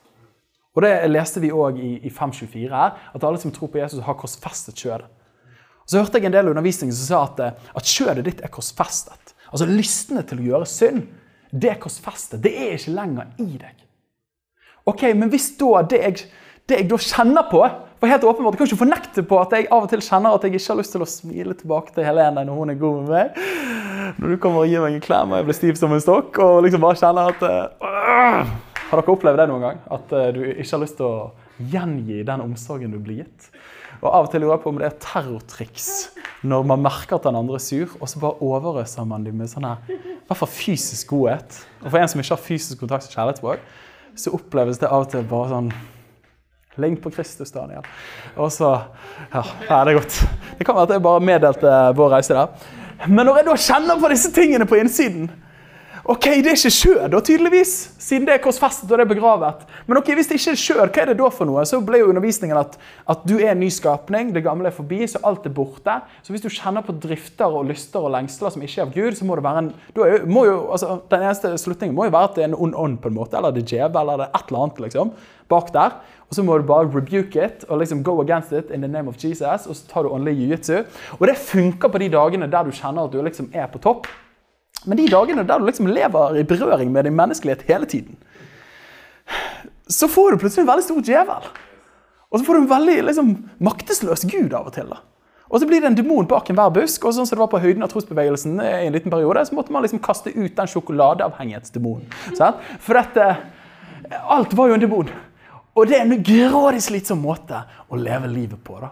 [0.78, 4.04] Og Det leste vi òg i, i 524 her, at alle som tror på Jesus,
[4.06, 5.10] har korsfestet skjødet.
[5.90, 9.34] Så hørte jeg en del undervisning som sa at, eh, at kjødet ditt er korsfestet.
[9.50, 11.08] Altså Lystne til å gjøre synd,
[11.50, 12.44] det er korsfestet.
[12.44, 13.86] Det er ikke lenger i deg.
[14.86, 16.28] Ok, Men hvis da det jeg,
[16.70, 17.64] det jeg da kjenner på
[18.00, 20.44] for helt åpenbart, Jeg kan ikke fornekte på at jeg av og til kjenner at
[20.44, 23.10] jeg ikke har lyst til å smile tilbake til Helene når hun er god med
[23.10, 24.14] meg.
[24.20, 26.40] Når du kommer og gir meg en klem og jeg blir stiv som en stokk
[26.40, 28.46] og liksom bare kjenner at uh,
[28.90, 29.82] Har dere opplevd det noen gang?
[29.92, 33.52] At uh, du ikke har lyst til å gjengi den omsorgen du blir gitt?
[34.00, 35.90] Og Av og til lurer jeg på om det er terrortriks
[36.48, 39.52] når man merker at den andre er sur, og så bare overøser man dem med
[39.52, 41.58] sånn her, i hvert fall fysisk godhet.
[41.84, 43.66] Og For en som ikke har fysisk kontakt med kjærlighetsspråk,
[44.16, 45.72] så oppleves det av og til bare sånn
[46.80, 47.84] Lign på Kristus, Daniel.
[48.40, 48.70] Og så
[49.34, 50.20] Ja, det er godt.
[50.56, 52.48] Det kan være at jeg bare meddelte vår reise der.
[53.08, 55.28] Men når jeg da kjenner på disse tingene på innsiden
[56.04, 59.66] Ok, det er ikke skjød, da, tydeligvis, siden det er korsfestet og det er begravet.
[59.88, 61.66] Men ok, hvis det ikke er skjød, hva er det da for noe?
[61.68, 62.78] Så ble jo undervisningen at,
[63.12, 65.98] at du er en ny skapning, det gamle er forbi, så alt er borte.
[66.24, 69.18] Så hvis du kjenner på drifter og lyster og lengsler som ikke er av Gud,
[69.20, 72.32] så må det være en er, må jo, altså, Den eneste slutningen må jo være
[72.32, 74.30] at det er en ond ånd, på en måte, eller det er djevel, eller det
[74.30, 75.12] er et eller annet liksom,
[75.52, 76.00] bak der.
[76.30, 79.10] Og så må du bare rebuke it og liksom go against it in the name
[79.10, 79.66] of Jesus.
[79.66, 80.84] Og så tar du åndelig jiu-jitsu.
[81.18, 84.08] Og det funker på de dagene der du kjenner at du liksom er på topp.
[84.86, 88.18] Men de dagene der du liksom lever i berøring med din menneskelighet hele tiden,
[89.90, 91.48] så får du plutselig en veldig stor djevel.
[92.30, 93.32] Og så får du en veldig liksom,
[93.66, 94.90] maktesløs gud av og til.
[94.90, 95.02] da.
[95.50, 97.06] Og så blir det en demon bak enhver busk.
[97.06, 99.74] og sånn som det var på høyden av trosbevegelsen i en liten periode, så måtte
[99.74, 102.06] man liksom kaste ut den sjokoladeavhengighetsdemonen.
[102.80, 103.32] For dette
[104.10, 105.10] Alt var jo en demon.
[105.78, 108.80] Og det er en grådig slitsom måte å leve livet på.
[108.82, 108.90] da.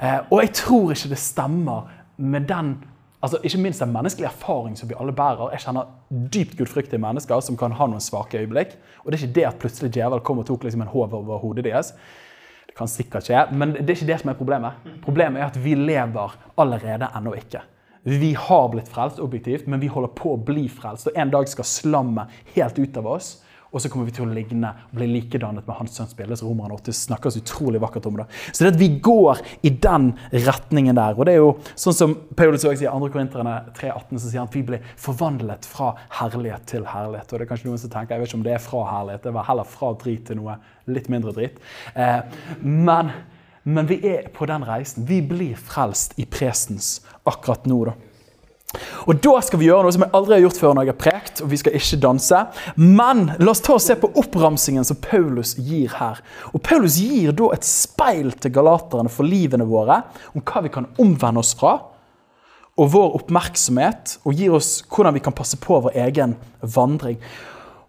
[0.00, 2.72] Eh, og jeg tror ikke det stemmer med den
[3.20, 5.52] altså ikke minst den menneskelig erfaring som vi alle bærer.
[5.54, 5.90] Jeg kjenner
[6.32, 8.76] dypt gudfryktige mennesker som kan ha noen svake øyeblikk.
[9.04, 11.42] Og det er ikke det at plutselig djevel kom og tok liksom en håv over
[11.42, 11.92] hodet deres.
[12.66, 14.88] Det kan sikkert skje, men det er ikke det som er problemet.
[15.04, 17.62] Problemet er at vi lever allerede ennå ikke.
[18.08, 21.10] Vi har blitt frelst objektivt, men vi holder på å bli frelst.
[21.10, 23.34] Og en dag skal slammet helt ut av oss.
[23.70, 26.34] Og så kommer vi til å ligne og bli likedannet med hans sønns bilde.
[26.38, 28.26] Så Romerne 8 snakker utrolig vakkert om det.
[28.50, 31.14] Så det at vi går i den retningen der.
[31.14, 33.12] Og det er jo sånn som Paulus også sier i 2.
[33.14, 37.30] Korinterne 3,18, så sier han at vi blir forvandlet fra herlighet til herlighet.
[37.30, 39.26] Og det er kanskje noen som tenker jeg vet ikke om det er fra herlighet,
[39.28, 40.58] det var heller fra drit til noe
[40.90, 41.62] litt mindre drit.
[41.94, 42.20] Eh,
[42.66, 43.14] men,
[43.62, 45.06] men vi er på den reisen.
[45.06, 46.96] Vi blir frelst i presens
[47.28, 47.84] akkurat nå.
[47.92, 47.98] da.
[49.08, 51.00] Og Da skal vi gjøre noe som jeg aldri har gjort før når jeg har
[51.00, 52.40] prekt, og vi skal ikke danse.
[52.78, 56.20] Men la oss ta og se på oppramsingen som Paulus gir her.
[56.54, 60.02] Og Paulus gir da et speil til galaterne for livene våre,
[60.34, 61.76] om hva vi kan omvende oss fra,
[62.80, 67.18] og vår oppmerksomhet, og gir oss hvordan vi kan passe på vår egen vandring.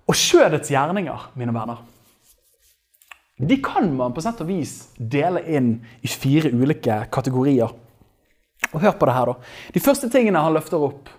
[0.10, 1.86] Og skjødets gjerninger, mine venner,
[3.42, 5.72] de kan man på sett og vis dele inn
[6.06, 7.72] i fire ulike kategorier.
[8.72, 9.52] Og hør på det her, da.
[9.76, 11.10] De første tingene han løfter opp.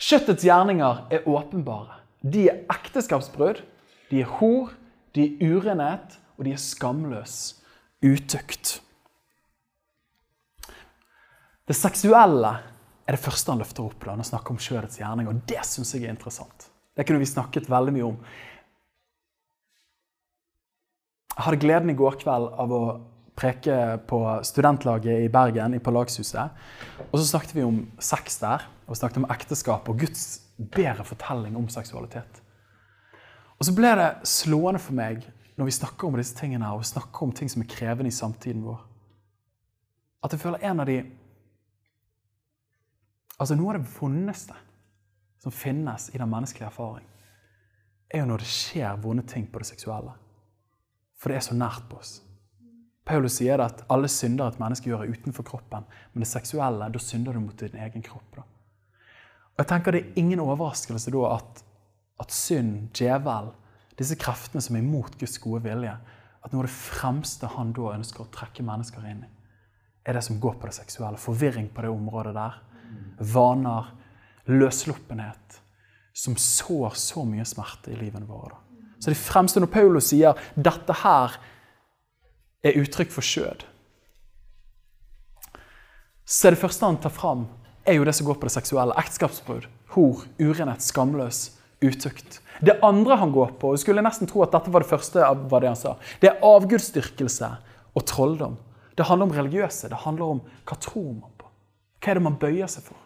[0.00, 2.00] Kjøttets gjerninger er åpenbare.
[2.20, 3.62] De er ekteskapsbrudd,
[4.10, 4.72] de er hor,
[5.14, 7.36] de er urenhet, og de er skamløs
[8.02, 8.80] utukt.
[11.68, 12.56] Det seksuelle
[13.06, 15.28] er det første han løfter opp da når han snakker om kjødets gjerning.
[15.30, 16.66] Og det syns jeg er interessant.
[16.96, 18.16] Det kunne vi snakket veldig mye om.
[21.36, 22.82] Jeg hadde gleden i går kveld av å
[23.40, 23.76] preke
[24.10, 26.60] på studentlaget i Bergen, på Lagshuset.
[27.08, 31.56] Og så snakket vi om sex der, og snakket om ekteskap og Guds bedre fortelling
[31.56, 32.42] om seksualitet.
[33.58, 35.24] Og så ble det slående for meg
[35.56, 38.62] når vi snakker om disse tingene og snakker om ting som er krevende i samtiden
[38.64, 38.78] vår,
[40.24, 41.00] at jeg føler en av de
[43.40, 44.52] Altså Noe av det vondeste
[45.40, 47.06] som finnes i den menneskelige erfaring,
[48.10, 50.12] er jo når det skjer vonde ting på det seksuelle.
[51.16, 52.18] For det er så nært på oss.
[53.04, 55.86] Paulus sier at alle synder et menneske gjør, er utenfor kroppen.
[56.12, 58.36] Men det seksuelle, da synder du mot din egen kropp.
[58.36, 58.44] Da.
[59.54, 61.64] Og jeg tenker Det er ingen overraskelse da at,
[62.20, 63.50] at synd, djevel,
[63.98, 65.92] disse kreftene som er imot Guds gode vilje,
[66.40, 69.30] at noe av det fremste han da ønsker å trekke mennesker inn i,
[70.08, 71.20] er det som går på det seksuelle.
[71.20, 72.56] Forvirring på det området der
[73.34, 73.90] vaner,
[74.48, 75.60] løssluppenhet,
[76.16, 78.56] som sår så mye smerte i livene våre.
[79.00, 81.36] Så det fremste når Paulus sier dette her
[82.66, 83.64] er uttrykk for skjød,
[86.30, 87.48] så det første han tar fram,
[87.82, 88.94] er jo det som går på det seksuelle.
[89.00, 89.64] Ekteskapsbrudd,
[89.96, 91.40] hor, urenhet, skamløs,
[91.82, 92.38] utukt.
[92.62, 95.42] Det andre han går på, og skulle nesten tro at dette var det første av
[95.50, 97.50] hva det han sa, det er avgudsdyrkelse
[97.98, 98.54] og trolldom.
[98.94, 99.90] Det handler om religiøse.
[99.90, 101.50] Det handler om hva tror man på.
[101.98, 103.00] Hva er det man bøyer seg for?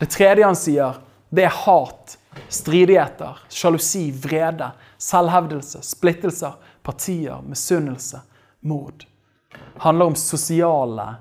[0.00, 0.98] Det tredje han sier,
[1.30, 2.16] det er hat,
[2.48, 8.20] stridigheter, sjalusi, vrede, selvhevdelse, splittelser, partier, misunnelse,
[8.60, 9.06] mord.
[9.50, 11.14] Det handler om sosiale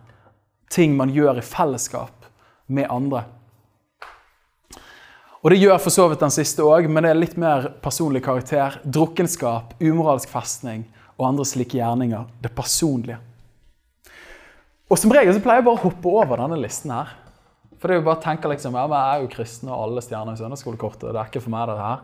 [0.71, 2.29] ting man gjør i fellesskap
[2.67, 3.23] med andre.
[5.45, 8.23] Og Det gjør for så vidt den siste òg, men det er litt mer personlig
[8.25, 8.79] karakter.
[8.81, 10.87] Drukkenskap, umoralsk festning
[11.19, 12.23] og andre slike gjerninger.
[12.41, 13.19] Det personlige.
[14.89, 17.13] Og Som regel så pleier jeg bare å hoppe over denne listen her.
[17.79, 19.81] For det er jo bare å tenke liksom, ja, men Jeg er jo kristen, og
[19.88, 21.09] alle stjerner i søndagsskolekortet.
[21.11, 21.99] Det er ikke for meg, dette her.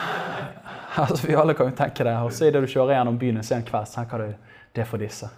[1.04, 2.16] altså, Vi alle kan jo tenke det.
[2.26, 4.98] Og så idet du kjører gjennom byen en sen kveld, tenker du det er for
[4.98, 5.28] disse.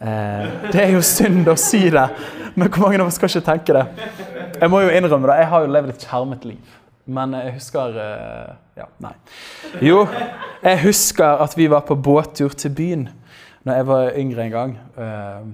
[0.00, 2.06] Eh, det er jo synd å si det,
[2.54, 3.84] men hvor mange av oss skal ikke tenke det?
[4.62, 6.76] Jeg må jo innrømme det, jeg har jo levd et skjermet liv.
[7.08, 9.14] Men jeg husker eh, Ja, nei.
[9.84, 10.04] Jo,
[10.62, 13.08] jeg husker at vi var på båttur til byen
[13.66, 14.74] når jeg var yngre en gang.
[14.96, 15.48] Eh,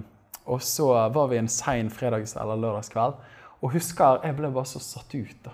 [0.45, 3.15] og så var vi en sein fredags- eller lørdagskveld.
[3.61, 5.43] Og husker, Jeg ble bare så satt ut.
[5.43, 5.51] da.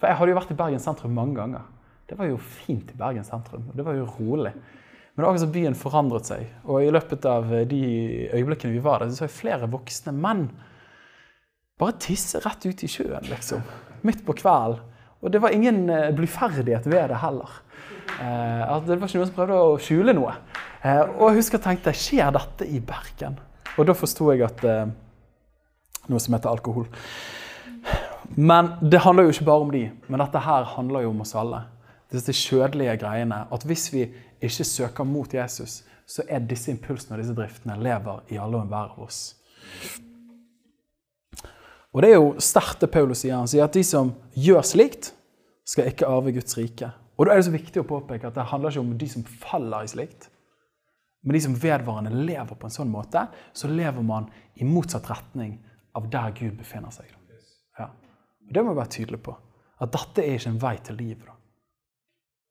[0.00, 1.62] For jeg hadde jo vært i Bergen sentrum mange ganger.
[2.08, 3.70] Det var jo fint i Bergen sentrum.
[3.74, 4.52] Det var jo rolig.
[5.16, 6.46] Men akkurat som byen forandret seg.
[6.64, 7.80] Og i løpet av de
[8.32, 10.50] øyeblikkene vi var der, så så jeg flere voksne menn
[11.80, 13.62] bare tisse rett ut i sjøen, liksom.
[14.02, 14.80] Midt på kvelden.
[15.22, 17.50] Og det var ingen bluferdighet ved det heller.
[18.20, 20.32] Eh, det var ikke noen som prøvde å skjule noe.
[20.82, 23.36] Eh, og jeg husker jeg tenkte skjer dette i Bergen?
[23.80, 24.90] Og da forsto jeg at eh,
[26.10, 26.88] Noe som heter alkohol.
[28.34, 31.36] Men det handler jo ikke bare om de, men dette her handler jo om oss
[31.38, 31.60] alle.
[32.10, 33.44] Disse kjødelige greiene.
[33.52, 34.08] At hvis vi
[34.42, 38.64] ikke søker mot Jesus, så er disse impulsene og disse driftene lever i alle og
[38.64, 39.20] enhver av oss.
[41.94, 43.36] Og det er jo sterkt det Paulus sier.
[43.36, 45.12] Han sier at de som gjør slikt,
[45.66, 46.90] skal ikke arve Guds rike.
[47.18, 49.26] Og da er det så viktig å påpeke at det handler ikke om de som
[49.44, 50.30] faller i slikt.
[51.20, 55.58] Men de som vedvarende lever på en sånn måte, så lever man i motsatt retning
[55.96, 57.10] av der Gud befinner seg.
[57.78, 57.90] Ja.
[58.50, 59.36] Det må vi være tydelige på.
[59.80, 61.24] At dette er ikke en vei til liv.
[61.26, 61.36] Da.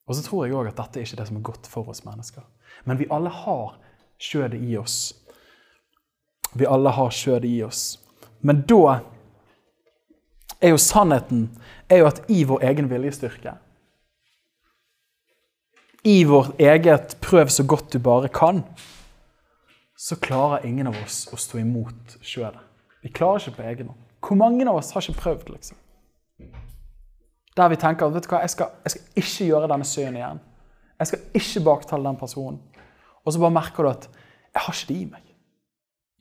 [0.10, 2.04] Og så tror jeg òg at dette er ikke det som er godt for oss
[2.06, 2.46] mennesker.
[2.86, 3.78] Men vi alle har
[4.22, 5.00] skjødet i oss.
[6.58, 7.84] Vi alle har skjødet i oss.
[8.42, 9.00] Men da
[10.60, 11.48] er jo sannheten
[11.90, 13.56] er jo at i vår egen viljestyrke
[16.04, 18.64] I vårt eget 'prøv så godt du bare kan',
[19.98, 22.56] så klarer ingen av oss å stå imot sjøl.
[23.04, 24.00] Vi klarer ikke på egen hånd.
[24.22, 25.78] Hvor mange av oss har ikke prøvd, liksom?
[27.58, 30.16] Der vi tenker at vet du hva, jeg skal, jeg skal ikke gjøre denne synden
[30.16, 30.40] igjen.
[31.00, 32.60] Jeg skal ikke baktale den personen.
[33.26, 34.08] Og så bare merker du at
[34.54, 35.26] jeg har ikke det i meg.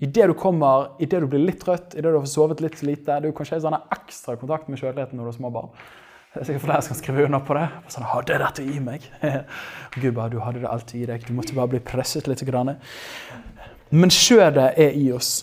[0.01, 3.21] Idet du kommer, i det du blir litt trøtt, idet du har sovet litt lite
[3.23, 5.71] Du kanskje har sånn ekstra kontakt med kjødeligheten når du har små barn.
[6.35, 7.67] Det er sikkert flere som kan skrive under på det.
[7.93, 9.07] Sånn, hadde jeg dette i meg?
[10.01, 11.25] Gud bare, du hadde det alltid i deg.
[11.25, 12.45] Du måtte bare bli presset litt.
[12.47, 12.75] Grann.
[13.91, 15.41] Men skjødet er i oss.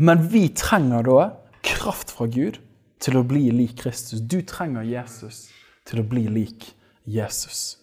[0.00, 1.18] Men vi trenger da
[1.62, 2.58] kraft fra Gud
[3.02, 4.22] til å bli lik Kristus.
[4.24, 5.44] Du trenger Jesus
[5.88, 6.72] til å bli lik
[7.04, 7.76] Jesus.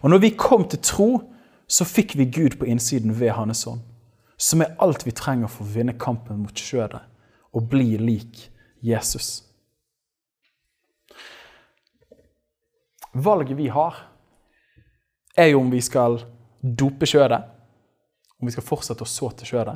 [0.00, 1.10] Og når vi kom til tro,
[1.68, 3.82] så fikk vi Gud på innsiden ved Hans ånd.
[4.40, 7.02] Som er alt vi trenger for å vinne kampen mot skjødet
[7.52, 8.48] og bli lik
[8.82, 9.51] Jesus.
[13.12, 13.96] Valget vi har,
[15.36, 16.20] er jo om vi skal
[16.60, 17.40] dope skjødet,
[18.40, 19.74] om vi skal fortsette å så til skjødet,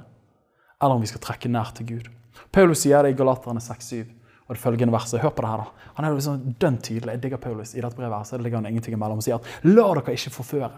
[0.81, 2.09] eller om vi skal trekke nær til Gud.
[2.53, 4.07] Paulus sier det i Galaterne 6-7.
[4.47, 5.21] og det følgende verset.
[5.21, 5.91] Hør på det her, da.
[5.97, 7.17] Han er liksom dønn tydelig.
[7.17, 8.17] Jeg digger Paulus i dette brevet.
[8.17, 10.71] her, så ligger han ingenting imellom og sier at la dere ikke forføre.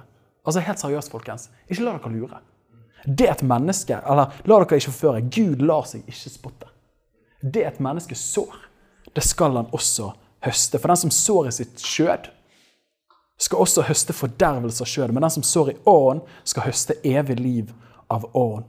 [0.47, 1.51] Altså helt seriøst, folkens.
[1.69, 2.41] Ikke la dere lure.
[3.05, 5.21] Det et menneske, eller la dere ikke forføre.
[5.21, 6.71] Gud lar seg ikke spotte.
[7.43, 8.57] Det et menneske sår,
[9.15, 10.15] det skal han også
[10.47, 10.81] høste.
[10.81, 12.31] For den som sår i sitt skjød,
[13.39, 15.15] skal også høste fordervelse av skjødet.
[15.15, 17.73] Men den som sår i åren, skal høste evig liv
[18.11, 18.67] av åren.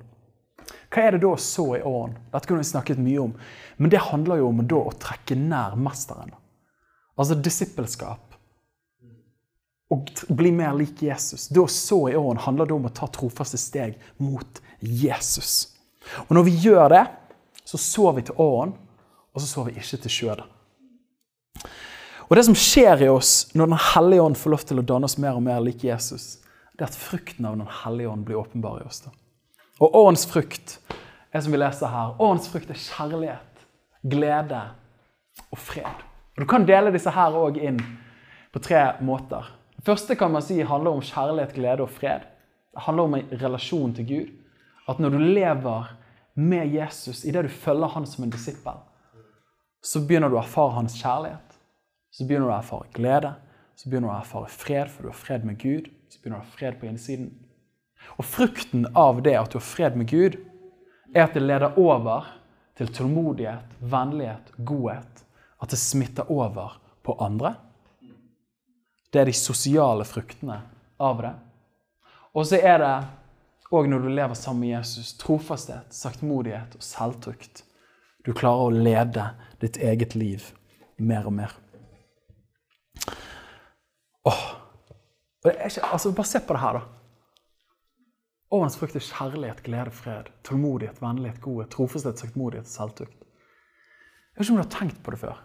[0.89, 2.15] Hva er det da å så i åren?
[2.31, 3.33] Dette kunne vi snakket mye om.
[3.77, 6.33] Men det handler jo om da å trekke nær mesteren.
[7.19, 8.25] Altså disippelskap.
[9.89, 11.47] Og bli mer lik Jesus.
[11.49, 15.75] Da å så i åren handler det om å ta trofaste steg mot Jesus.
[16.27, 17.05] Og når vi gjør det,
[17.65, 18.73] så sår vi til åren,
[19.33, 20.45] og så sår vi ikke til skjødet.
[22.29, 25.09] Og Det som skjer i oss når Den hellige ånd får lov til å danne
[25.09, 26.37] oss mer og mer lik Jesus,
[26.77, 29.01] det er at frukten av Den hellige ånd blir åpenbar i oss.
[29.01, 29.11] da.
[29.79, 30.77] Og åndens frukt
[31.33, 33.65] er som vi leser her, åndens frukt er kjærlighet,
[34.03, 34.61] glede
[35.49, 36.05] og fred.
[36.37, 37.79] Og Du kan dele disse her òg inn
[38.53, 39.49] på tre måter.
[39.75, 42.21] Det første kan man si handler om kjærlighet, glede og fred.
[42.73, 44.29] Det handler om en relasjon til Gud.
[44.87, 45.95] At når du lever
[46.35, 48.77] med Jesus, idet du følger han som en disippel,
[49.81, 51.48] så begynner du å erfare hans kjærlighet.
[52.11, 53.33] Så begynner du å erfare glede,
[53.75, 55.87] så begynner du å erfare fred, for du har fred med Gud.
[56.09, 57.29] Så begynner du å ha fred på innsiden.
[58.17, 60.39] Og frukten av det at du har fred med Gud,
[61.15, 62.27] er at det leder over
[62.77, 65.23] til tålmodighet, vennlighet, godhet.
[65.59, 67.53] At det smitter over på andre.
[69.13, 70.59] Det er de sosiale fruktene
[71.01, 71.33] av det.
[72.37, 72.93] Og så er det
[73.73, 77.63] òg når du lever sammen med Jesus, trofasthet, saktmodighet og selvtrykt.
[78.25, 79.25] Du klarer å lede
[79.61, 80.51] ditt eget liv
[80.97, 81.55] mer og mer.
[84.25, 84.45] Åh.
[85.45, 86.81] Ikke, altså, bare se på det her, da.
[88.51, 93.13] Årens frukt er kjærlighet, glede, fred, tålmodighet, vennlighet, godhet, trofasthet, saktmodighet og selvtukt.
[93.13, 95.37] Jeg vet ikke om du har tenkt på det før,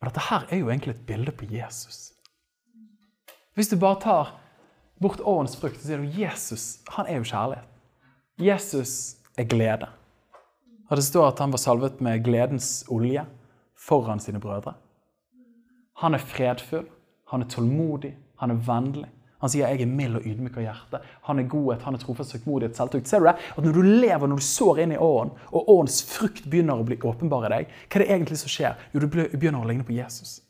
[0.00, 2.12] men dette her er jo egentlig et bilde på Jesus.
[3.54, 4.32] Hvis du bare tar
[5.00, 7.70] bort årens frukt, så sier du Jesus han er jo kjærlighet.
[8.38, 9.88] Jesus er glede.
[10.90, 13.24] Og Det står at han var salvet med gledens olje
[13.78, 14.74] foran sine brødre.
[16.02, 16.86] Han er fredfull.
[17.34, 19.08] Han er tålmodig, han er vennlig.
[19.42, 21.00] Han sier 'jeg er mild og ydmyk av hjerte'.
[21.22, 23.08] Han er godhet, han er trofast, søkmodighet, selvtukt.
[23.08, 23.34] Ser du det?
[23.58, 26.84] At Når du lever, når du sår inn i åren, og årens frukt begynner å
[26.84, 28.76] bli åpenbar i deg, hva er det egentlig som skjer?
[28.94, 30.40] Jo, du begynner å ligne på Jesus.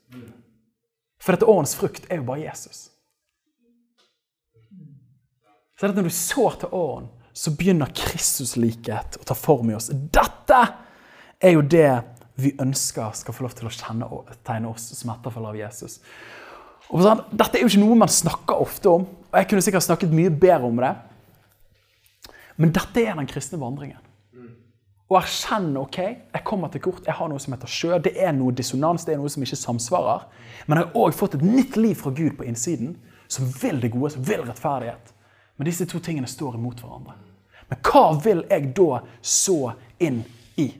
[1.19, 2.91] For dette årens frukt er jo bare Jesus.
[5.81, 9.89] Så at når du sår til åren, så begynner Kristuslikhet å ta form i oss.
[9.91, 10.61] Dette
[11.41, 12.03] er jo det
[12.35, 16.01] vi ønsker skal få lov til å kjenne og tegne oss som etterfølgere av Jesus.
[16.93, 19.87] Og sånn, dette er jo ikke noe man snakker ofte om, og jeg kunne sikkert
[19.87, 20.93] snakket mye bedre om det.
[22.61, 24.03] Men dette er den kristne vandringen.
[25.11, 25.99] Å erkjenne ok,
[26.33, 27.99] jeg kommer til kort, jeg har noe som heter sjø.
[28.03, 30.25] Det er noe dissonans, det er noe som ikke samsvarer.
[30.67, 32.95] Men jeg har òg fått et nytt liv fra Gud på innsiden,
[33.29, 35.13] som vil det gode, som vil rettferdighet.
[35.59, 37.19] Men disse to tingene står imot hverandre.
[37.69, 39.59] Men hva vil jeg da så
[40.03, 40.23] inn
[40.61, 40.71] i?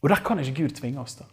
[0.00, 1.28] Og der kan ikke Gud tvinge oss til.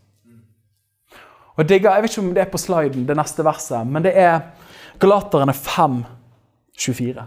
[1.58, 4.06] Og jeg, digger, jeg vet ikke om det er på sliden, det neste verset, men
[4.06, 4.36] det er
[5.02, 6.04] Galaterne 5,
[6.78, 7.24] 24.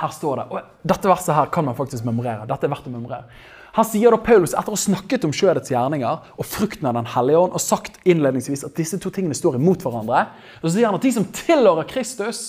[0.00, 2.46] Her står det, og Dette verset her kan man faktisk memorere.
[2.48, 3.28] Dette er verdt å memorere.
[3.76, 7.10] Her sier da Paulus, etter å ha snakket om skjødets gjerninger og frukten av Den
[7.12, 10.24] hellige ånd, og sagt innledningsvis at disse to tingene står imot hverandre,
[10.64, 12.42] så sier han at de som tilhører Kristus,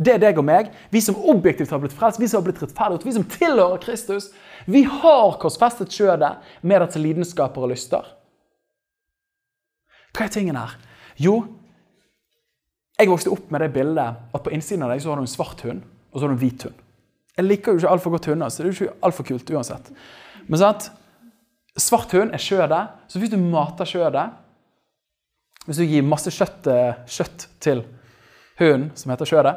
[0.00, 0.72] det er deg og meg.
[0.90, 4.32] Vi som objektivt har blitt frelst, vi som har blitt rettferdiggjort, vi som tilhører Kristus,
[4.66, 6.32] vi har korsfestet skjødet
[6.64, 8.08] med dets lidenskaper og lyster.
[10.14, 10.76] Hva er tingen her?
[11.18, 11.40] Jo,
[12.94, 15.30] jeg vokste opp med det bildet at på innsiden av deg så har du en
[15.30, 15.82] svart hund
[16.14, 16.82] og så har du en hvit hund.
[17.34, 19.90] Jeg liker jo ikke altfor godt hunder, så det er jo ikke altfor kult uansett.
[20.46, 20.86] Men sant?
[21.74, 24.40] Svart hund er skjødet, så hvis du mater skjødet
[25.64, 27.78] Hvis du gir masse kjøtt, eh, kjøtt til
[28.58, 29.54] hunden som heter skjødet,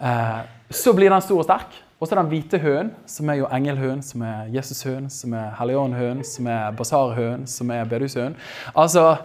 [0.00, 0.40] eh,
[0.74, 1.76] så blir den stor og sterk.
[2.00, 5.54] Og så er den hvite hunden, som er jo engelhund, som er Jesus-hund, som er
[5.54, 8.34] Helligånd-hund, som er basarhund, som er bedehushund.
[8.74, 9.20] Altså,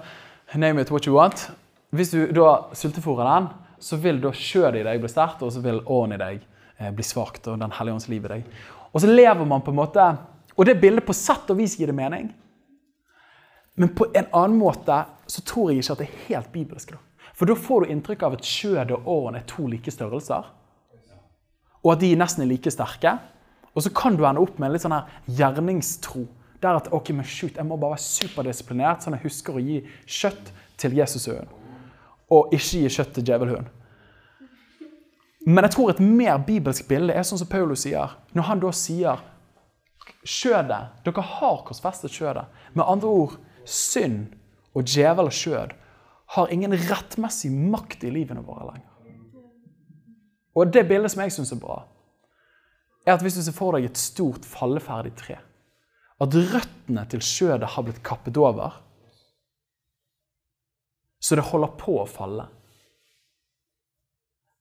[0.55, 1.49] Name it what you want.
[1.95, 3.47] Hvis du da sultefôrer den,
[3.79, 6.41] så vil da kjødet i deg bli sterkt, og så vil ånden i deg
[6.77, 7.47] eh, bli svakt.
[7.47, 8.49] og den hellige ånds liv i deg.
[8.91, 10.11] Og så lever man på en måte
[10.59, 12.27] Og det bildet på sett og vis gir det mening.
[13.79, 14.97] Men på en annen måte
[15.31, 16.91] så tror jeg ikke at det er helt bibelsk.
[16.91, 16.97] da.
[17.33, 20.43] For da får du inntrykk av at kjødet og åren er to like størrelser.
[21.81, 23.15] Og at de nesten er like sterke.
[23.73, 25.07] Og så kan du ende opp med en litt sånn her
[25.39, 26.27] gjerningstro
[26.61, 29.57] det er at ok, men shoot, jeg må bare være superdisiplinert, sånn at jeg husker
[29.57, 30.51] å gi kjøtt
[30.81, 31.49] til Jesusøen.
[32.31, 33.69] Og ikke gi kjøtt til djevelhøen.
[35.49, 38.13] Men jeg tror et mer bibelsk bilde er sånn som Paulus sier.
[38.37, 39.23] Når han da sier
[40.23, 40.81] skjødet.
[41.05, 42.45] Dere har korsfestet skjødet.
[42.73, 44.35] Med andre ord, synd
[44.75, 45.75] og djevel og skjød
[46.35, 48.87] har ingen rettmessig makt i livene våre lenger.
[50.55, 51.81] Og det bildet som jeg syns er bra,
[53.05, 55.37] er at hvis du ser for deg et stort, falleferdig tre,
[56.21, 58.77] at røttene til skjødet har blitt kappet over,
[61.21, 62.47] så det holder på å falle.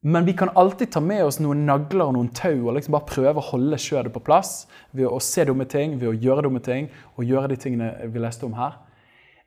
[0.00, 3.08] Men vi kan alltid ta med oss noen nagler og noen tau og liksom bare
[3.08, 4.62] prøve å holde skjødet på plass
[4.96, 6.88] ved å se dumme ting, ved å gjøre dumme ting
[7.18, 8.78] og gjøre de tingene vi leste om her.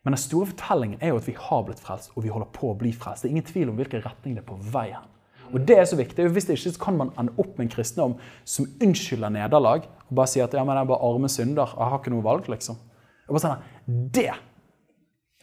[0.05, 2.69] Men den store fortellingen er jo at vi har blitt frelst, og vi holder på
[2.69, 3.23] å bli frelst.
[3.23, 5.09] Det er ingen tvil om hvilken retning det er på vei hen.
[5.53, 6.27] Og det er så viktig.
[6.33, 9.85] Hvis det ikke så kan man ende opp med en kristendom som unnskylder nederlag
[10.15, 12.49] bare sier at ja, men jeg er bare arme synder, jeg har ikke noe valg,
[12.51, 12.79] liksom.
[13.23, 13.63] Jeg bare sånn,
[14.13, 14.29] Det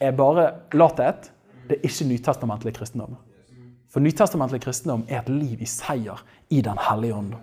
[0.01, 1.31] er bare lathet.
[1.67, 3.15] Det er ikke nytestamentlig kristendom.
[3.91, 7.35] For nytestamentlig kristendom er et liv i seier i Den hellige ånd.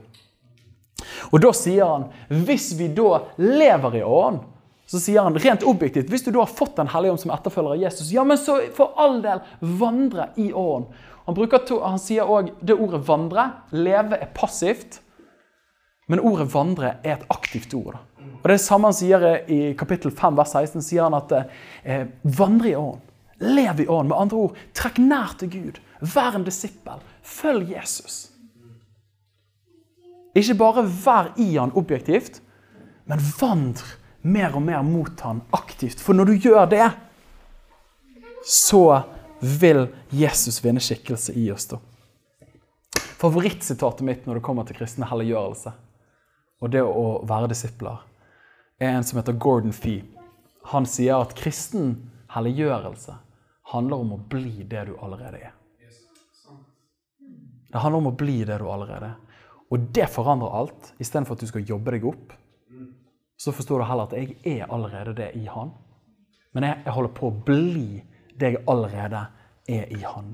[1.33, 2.09] Og da sier han
[2.45, 4.41] hvis vi da lever i ånd,
[4.89, 7.76] så sier han rent objektivt hvis du da har fått Den hellige ånd som etterfølger
[7.76, 10.89] av Jesus, ja, men så for all del vandre i ånd.
[11.29, 13.51] Han, han sier òg det ordet 'vandre'.
[13.76, 15.03] Leve er passivt.
[16.09, 17.99] Men ordet 'vandre' er et aktivt ord.
[18.43, 20.83] Og Det er samme han sier i kapittel 5, vers 16.
[20.83, 21.33] sier han at
[21.85, 23.05] eh, 'vandre i ånd'.
[23.39, 24.09] Lev i ånd.
[24.09, 25.81] Med andre ord, trekk nær til Gud.
[26.01, 27.03] Vær en disippel.
[27.23, 28.31] Følg Jesus.
[30.35, 32.41] Ikke bare vær i han objektivt,
[33.05, 33.85] men vandr
[34.23, 36.01] mer og mer mot han aktivt.
[36.01, 36.89] For når du gjør det,
[38.45, 39.03] så
[39.41, 41.67] vil Jesus vinne skikkelse i oss.
[41.67, 41.79] da.
[43.19, 45.75] Favorittsitatet mitt når det kommer til kristen helliggjørelse
[46.59, 48.03] og det å være disipler,
[48.79, 50.05] er en som heter Gordon Fee.
[50.73, 51.95] Han sier at kristen
[52.35, 53.15] helliggjørelse
[53.73, 55.55] handler om å bli det du allerede er.
[57.69, 59.17] Det handler om å bli det du allerede er.
[59.69, 60.93] Og det forandrer alt.
[60.97, 62.33] Istedenfor at du skal jobbe deg opp,
[63.39, 65.71] så forstår du heller at jeg er allerede det i Han.
[66.57, 68.01] Men jeg, jeg holder på å bli
[68.39, 69.21] det jeg allerede
[69.69, 70.33] er i Han.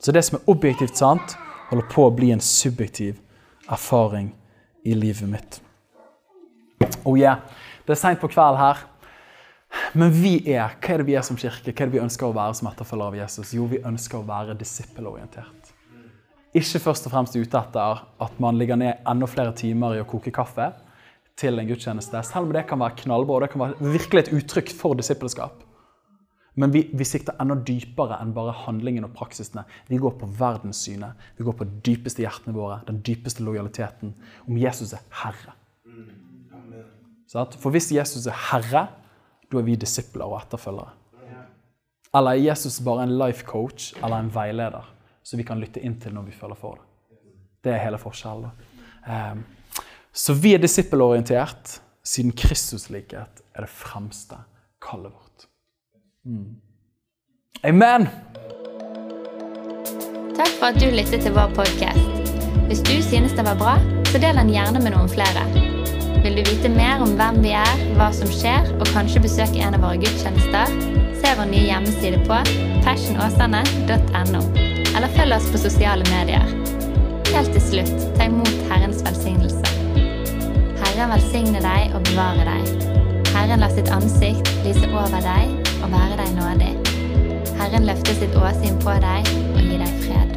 [0.00, 1.36] Så det som er objektivt sant,
[1.68, 3.20] holder på å bli en subjektiv
[3.70, 4.32] erfaring
[4.84, 5.60] i livet mitt.
[7.04, 7.42] Oh yeah,
[7.86, 8.84] Det er seint på kveld her.
[9.94, 11.72] Men vi er, hva er det vi er som kirke?
[11.72, 13.54] Hva er det vi ønsker å være som etterfølger av Jesus?
[13.56, 15.72] Jo, vi ønsker å være disippelorientert.
[16.54, 20.08] Ikke først og fremst ute etter at man ligger ned enda flere timer i å
[20.08, 20.72] koke kaffe
[21.38, 24.32] til en gudstjeneste, selv om det kan være knallbra og det kan være virkelig et
[24.40, 25.62] uttrykk for disippelskap.
[26.60, 29.64] Men vi, vi, sikter enda dypere enn bare handlingene og praksisene.
[29.88, 31.28] Vi går på verdenssynet.
[31.38, 34.12] Vi går på det dypeste hjertene våre, den dypeste lojaliteten.
[34.44, 35.56] Om Jesus er herre.
[37.30, 38.88] For hvis Jesus er herre,
[39.50, 40.96] da er vi disipler og etterfølgere.
[42.14, 44.86] Eller er Jesus bare en life coach eller en veileder
[45.22, 46.86] som vi kan lytte inn til når vi føler for det?
[47.62, 48.50] Det er hele forskjellen.
[49.06, 49.44] Um,
[50.12, 54.40] så vi er disippelorientert siden Kristuslikhet er det fremste
[54.82, 55.29] kallet vårt.
[56.26, 56.56] Mm.
[57.64, 58.08] Amen!
[60.36, 62.34] Takk for at du lyttet til vår podkast.
[62.68, 63.78] Hvis du synes den var bra,
[64.10, 65.46] så del den gjerne med noen flere.
[66.20, 69.78] Vil du vite mer om hvem vi er, hva som skjer, og kanskje besøke en
[69.78, 70.74] av våre gudstjenester,
[71.22, 72.42] se vår nye hjemmeside på
[72.84, 74.42] fashionåsane.no,
[74.92, 76.44] eller følg oss på sosiale medier.
[77.32, 79.72] Helt til slutt, ta imot Herrens velsignelse.
[80.84, 82.86] Herren velsigne deg og bevare deg.
[83.32, 86.72] Herren la sitt ansikt lyse over deg og være deg nådig.
[87.60, 90.29] Herren løfter sitt åsyn på deg og gir deg fred.